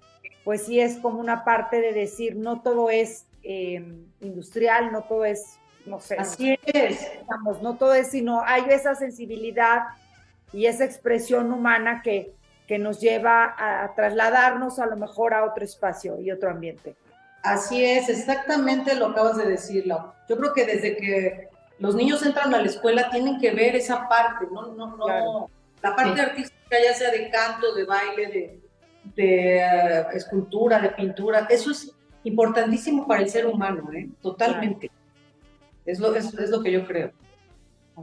pues 0.45 0.65
sí 0.65 0.81
es 0.81 0.99
como 0.99 1.21
una 1.21 1.45
parte 1.45 1.81
de 1.81 1.93
decir, 1.93 2.37
no 2.37 2.61
todo 2.61 2.91
es 2.91 3.27
eh, 3.43 3.85
industrial, 4.21 4.91
no 4.93 5.03
todo 5.03 5.25
es 5.25 5.59
no 5.87 6.01
sé. 6.01 6.17
Así 6.17 6.59
es. 6.65 7.09
no 7.63 7.77
todo 7.77 7.95
es, 7.95 8.09
sino 8.09 8.43
hay 8.45 8.65
esa 8.71 8.95
sensibilidad 8.95 9.85
y 10.53 10.67
esa 10.67 10.85
expresión 10.85 11.53
humana 11.53 12.03
que, 12.03 12.33
que 12.67 12.79
nos 12.79 13.01
lleva 13.01 13.55
a, 13.57 13.95
trasladarnos 13.95 14.79
a 14.79 14.87
lo 14.87 14.97
mejor 14.97 15.33
a 15.33 15.45
otro 15.45 15.65
espacio 15.65 16.21
y 16.21 16.31
otro 16.31 16.51
ambiente. 16.51 16.97
Así 17.47 17.85
es, 17.85 18.09
exactamente 18.09 18.97
lo 18.97 19.07
acabas 19.07 19.37
de 19.37 19.47
decirlo. 19.47 20.13
Yo 20.29 20.37
creo 20.37 20.53
que 20.53 20.67
desde 20.67 20.97
que 20.97 21.49
los 21.79 21.95
niños 21.95 22.27
entran 22.27 22.53
a 22.53 22.61
la 22.61 22.67
escuela, 22.67 23.09
tienen 23.09 23.39
que 23.39 23.53
ver 23.53 23.77
esa 23.77 24.09
parte, 24.09 24.47
no, 24.51 24.75
no, 24.75 24.97
no, 24.97 25.49
la 25.81 25.95
parte 25.95 26.21
artística, 26.21 26.77
ya 26.83 26.93
sea 26.93 27.13
de 27.13 27.31
canto, 27.31 27.73
de 27.73 27.85
baile, 27.85 28.27
de, 28.27 28.61
de 29.15 29.59
eh, 29.59 30.07
escultura, 30.15 30.81
de 30.81 30.89
pintura, 30.89 31.47
eso 31.49 31.71
es 31.71 31.95
importantísimo 32.25 33.07
para 33.07 33.23
el 33.23 33.29
ser 33.29 33.47
humano, 33.47 33.93
¿eh? 33.93 34.09
totalmente. 34.21 34.91
Es, 35.85 36.01
lo, 36.01 36.17
es, 36.17 36.51
lo 36.51 36.61
que 36.65 36.73
yo 36.73 36.85
creo. 36.85 37.13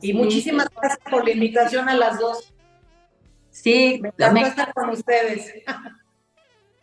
y 0.02 0.14
muchísimas 0.14 0.70
gracias 0.70 1.00
por 1.12 1.26
la 1.26 1.32
invitación 1.32 1.90
a 1.90 1.96
las 1.96 2.18
dos. 2.18 2.54
Sí, 3.50 4.00
me 4.02 4.08
encanta 4.08 4.48
estar 4.48 4.74
con 4.74 4.90
ustedes. 4.90 5.54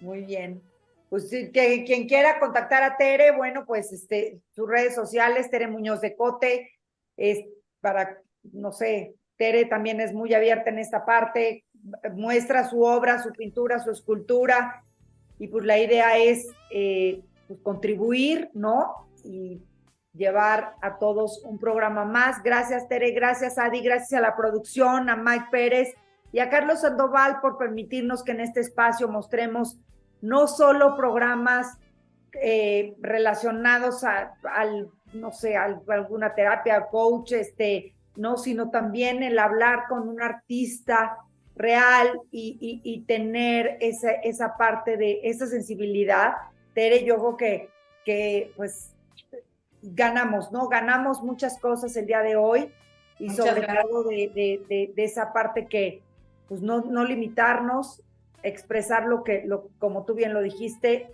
Muy 0.00 0.24
bien. 0.24 0.69
Pues 1.10 1.28
que, 1.28 1.84
quien 1.84 2.08
quiera 2.08 2.38
contactar 2.38 2.84
a 2.84 2.96
Tere, 2.96 3.36
bueno, 3.36 3.66
pues 3.66 3.92
este, 3.92 4.40
sus 4.54 4.68
redes 4.68 4.94
sociales, 4.94 5.50
Tere 5.50 5.66
Muñoz 5.66 6.00
de 6.00 6.14
Cote, 6.14 6.70
es 7.16 7.44
para, 7.80 8.22
no 8.44 8.70
sé, 8.70 9.16
Tere 9.36 9.64
también 9.64 10.00
es 10.00 10.14
muy 10.14 10.32
abierta 10.34 10.70
en 10.70 10.78
esta 10.78 11.04
parte, 11.04 11.64
muestra 12.14 12.68
su 12.68 12.82
obra, 12.82 13.20
su 13.20 13.32
pintura, 13.32 13.80
su 13.80 13.90
escultura, 13.90 14.84
y 15.36 15.48
pues 15.48 15.64
la 15.64 15.78
idea 15.78 16.16
es 16.16 16.46
eh, 16.70 17.24
pues, 17.48 17.58
contribuir, 17.60 18.48
¿no? 18.54 19.08
Y 19.24 19.60
llevar 20.12 20.76
a 20.80 20.98
todos 20.98 21.42
un 21.44 21.58
programa 21.58 22.04
más. 22.04 22.40
Gracias, 22.44 22.88
Tere, 22.88 23.10
gracias, 23.10 23.58
Adi, 23.58 23.80
gracias 23.80 24.12
a 24.12 24.22
la 24.22 24.36
producción, 24.36 25.10
a 25.10 25.16
Mike 25.16 25.46
Pérez 25.50 25.94
y 26.30 26.38
a 26.38 26.50
Carlos 26.50 26.82
Sandoval 26.82 27.40
por 27.40 27.58
permitirnos 27.58 28.22
que 28.22 28.30
en 28.30 28.42
este 28.42 28.60
espacio 28.60 29.08
mostremos 29.08 29.80
no 30.20 30.46
solo 30.46 30.96
programas 30.96 31.78
eh, 32.32 32.94
relacionados 33.00 34.04
a, 34.04 34.34
al, 34.54 34.88
no 35.12 35.32
sé, 35.32 35.56
a, 35.56 35.80
alguna 35.88 36.34
terapia, 36.34 36.86
coach, 36.86 37.32
este, 37.32 37.94
no, 38.16 38.36
sino 38.36 38.70
también 38.70 39.22
el 39.22 39.38
hablar 39.38 39.84
con 39.88 40.08
un 40.08 40.22
artista 40.22 41.18
real 41.56 42.20
y, 42.30 42.80
y, 42.82 43.00
tener 43.02 43.76
esa, 43.80 44.12
esa 44.12 44.56
parte 44.56 44.96
de 44.96 45.20
esa 45.24 45.46
sensibilidad. 45.46 46.34
Tere, 46.74 47.04
yo 47.04 47.16
creo 47.18 47.36
que, 47.36 47.68
que 48.04 48.52
pues 48.56 48.94
ganamos, 49.82 50.52
¿no? 50.52 50.68
Ganamos 50.68 51.22
muchas 51.22 51.58
cosas 51.58 51.96
el 51.96 52.06
día 52.06 52.20
de 52.20 52.36
hoy 52.36 52.72
y 53.18 53.30
sobre 53.30 53.66
todo 53.66 54.04
de, 54.04 54.30
de, 54.68 54.92
de, 54.94 55.04
esa 55.04 55.32
parte 55.32 55.66
que, 55.66 56.02
pues 56.48 56.62
no, 56.62 56.80
no 56.80 57.04
limitarnos, 57.04 58.02
expresar 58.42 59.04
lo 59.04 59.24
que, 59.24 59.42
lo, 59.44 59.68
como 59.78 60.04
tú 60.04 60.14
bien 60.14 60.32
lo 60.32 60.42
dijiste, 60.42 61.10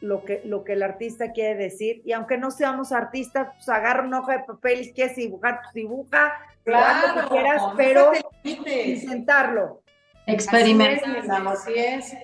lo 0.00 0.24
que, 0.24 0.42
lo 0.44 0.64
que 0.64 0.74
el 0.74 0.82
artista 0.82 1.32
quiere 1.32 1.54
decir. 1.54 2.02
Y 2.04 2.12
aunque 2.12 2.36
no 2.38 2.50
seamos 2.50 2.92
artistas, 2.92 3.48
pues 3.54 3.68
agarra 3.68 4.02
una 4.02 4.20
hoja 4.20 4.38
de 4.38 4.44
papel 4.44 4.82
y 4.82 4.92
quieres 4.92 5.16
dibujar, 5.16 5.60
pues 5.62 5.74
dibuja, 5.74 6.32
claro, 6.64 7.08
lo 7.08 7.22
que 7.22 7.28
quieras, 7.28 7.62
pero 7.76 8.12
intentarlo. 8.42 9.80
Experimentar. 10.26 11.46
Así 11.46 11.72
es. 11.76 12.14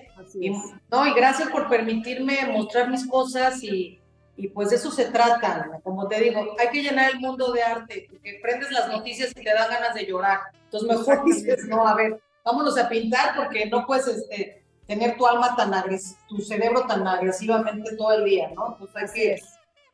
no, 0.89 1.07
y 1.07 1.13
gracias 1.13 1.49
por 1.49 1.69
permitirme 1.69 2.47
mostrar 2.51 2.89
mis 2.89 3.07
cosas 3.07 3.63
y, 3.63 3.99
y 4.35 4.47
pues 4.47 4.69
de 4.69 4.77
eso 4.77 4.91
se 4.91 5.05
trata. 5.05 5.79
Como 5.83 6.07
te 6.07 6.19
digo, 6.19 6.55
hay 6.59 6.69
que 6.69 6.81
llenar 6.81 7.11
el 7.11 7.19
mundo 7.19 7.51
de 7.51 7.61
arte, 7.61 8.07
porque 8.09 8.39
prendes 8.41 8.71
las 8.71 8.89
noticias 8.89 9.31
y 9.31 9.43
te 9.43 9.53
dan 9.53 9.69
ganas 9.69 9.93
de 9.93 10.05
llorar. 10.05 10.39
Entonces 10.65 10.89
mejor 10.89 11.25
dices, 11.25 11.65
no, 11.67 11.87
a 11.87 11.95
ver, 11.95 12.19
vámonos 12.43 12.77
a 12.77 12.89
pintar 12.89 13.35
porque 13.35 13.67
no 13.67 13.85
puedes 13.85 14.07
este, 14.07 14.63
tener 14.87 15.17
tu 15.17 15.25
alma 15.25 15.55
tan 15.55 15.73
agresiva, 15.73 16.19
tu 16.27 16.37
cerebro 16.39 16.85
tan 16.85 17.07
agresivamente 17.07 17.95
todo 17.95 18.13
el 18.13 18.25
día, 18.25 18.49
¿no? 18.55 18.75
Pues 18.77 18.95
hay 18.95 19.07
que 19.13 19.41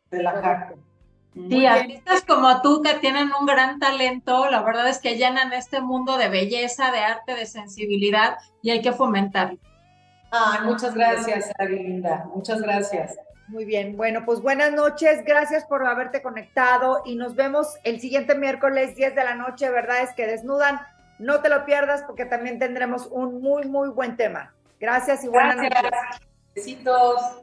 relajarte. 0.10 0.76
Sí, 1.50 1.68
artistas 1.68 2.24
como 2.26 2.62
tú 2.62 2.82
que 2.82 2.96
tienen 2.96 3.30
un 3.40 3.46
gran 3.46 3.80
talento, 3.80 4.50
la 4.50 4.64
verdad 4.64 4.90
es 4.90 4.98
que 4.98 5.18
llenan 5.18 5.54
este 5.54 5.82
mundo 5.82 6.18
de 6.18 6.30
belleza, 6.30 6.92
de 6.92 7.00
arte, 7.00 7.36
de 7.36 7.46
sensibilidad 7.46 8.38
y 8.64 8.72
hay 8.72 8.82
que 8.82 8.92
fomentarlo. 8.92 9.60
Ah, 10.32 10.62
muchas 10.64 10.96
gracias, 10.96 11.52
Ari 11.60 11.84
Linda, 11.84 12.26
muchas 12.34 12.60
gracias. 12.62 13.18
Muy 13.50 13.66
bien, 13.66 13.96
bueno, 13.96 14.26
pues 14.26 14.42
buenas 14.42 14.74
noches, 14.74 15.24
gracias 15.24 15.64
por 15.66 15.86
haberte 15.86 16.22
conectado 16.22 17.04
y 17.06 17.16
nos 17.16 17.36
vemos 17.36 17.68
el 17.84 18.02
siguiente 18.02 18.36
miércoles 18.36 18.96
10 18.96 19.16
de 19.16 19.24
la 19.24 19.36
noche, 19.36 19.70
¿verdad? 19.70 20.02
Es 20.02 20.14
que 20.14 20.26
desnudan 20.26 20.82
no 21.20 21.42
te 21.42 21.50
lo 21.50 21.66
pierdas 21.66 22.04
porque 22.04 22.26
también 22.26 22.60
tendremos 22.60 23.08
un 23.08 23.42
muy, 23.42 23.66
muy 23.66 23.90
buen 23.90 24.18
tema. 24.18 24.54
Gracias 24.80 25.24
y 25.24 25.28
buenas 25.28 25.58
noches. 25.58 25.82
Besitos. 26.56 27.42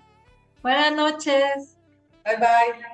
Buenas 0.62 0.92
noches. 0.92 1.76
Bye 2.24 2.36
bye. 2.36 2.84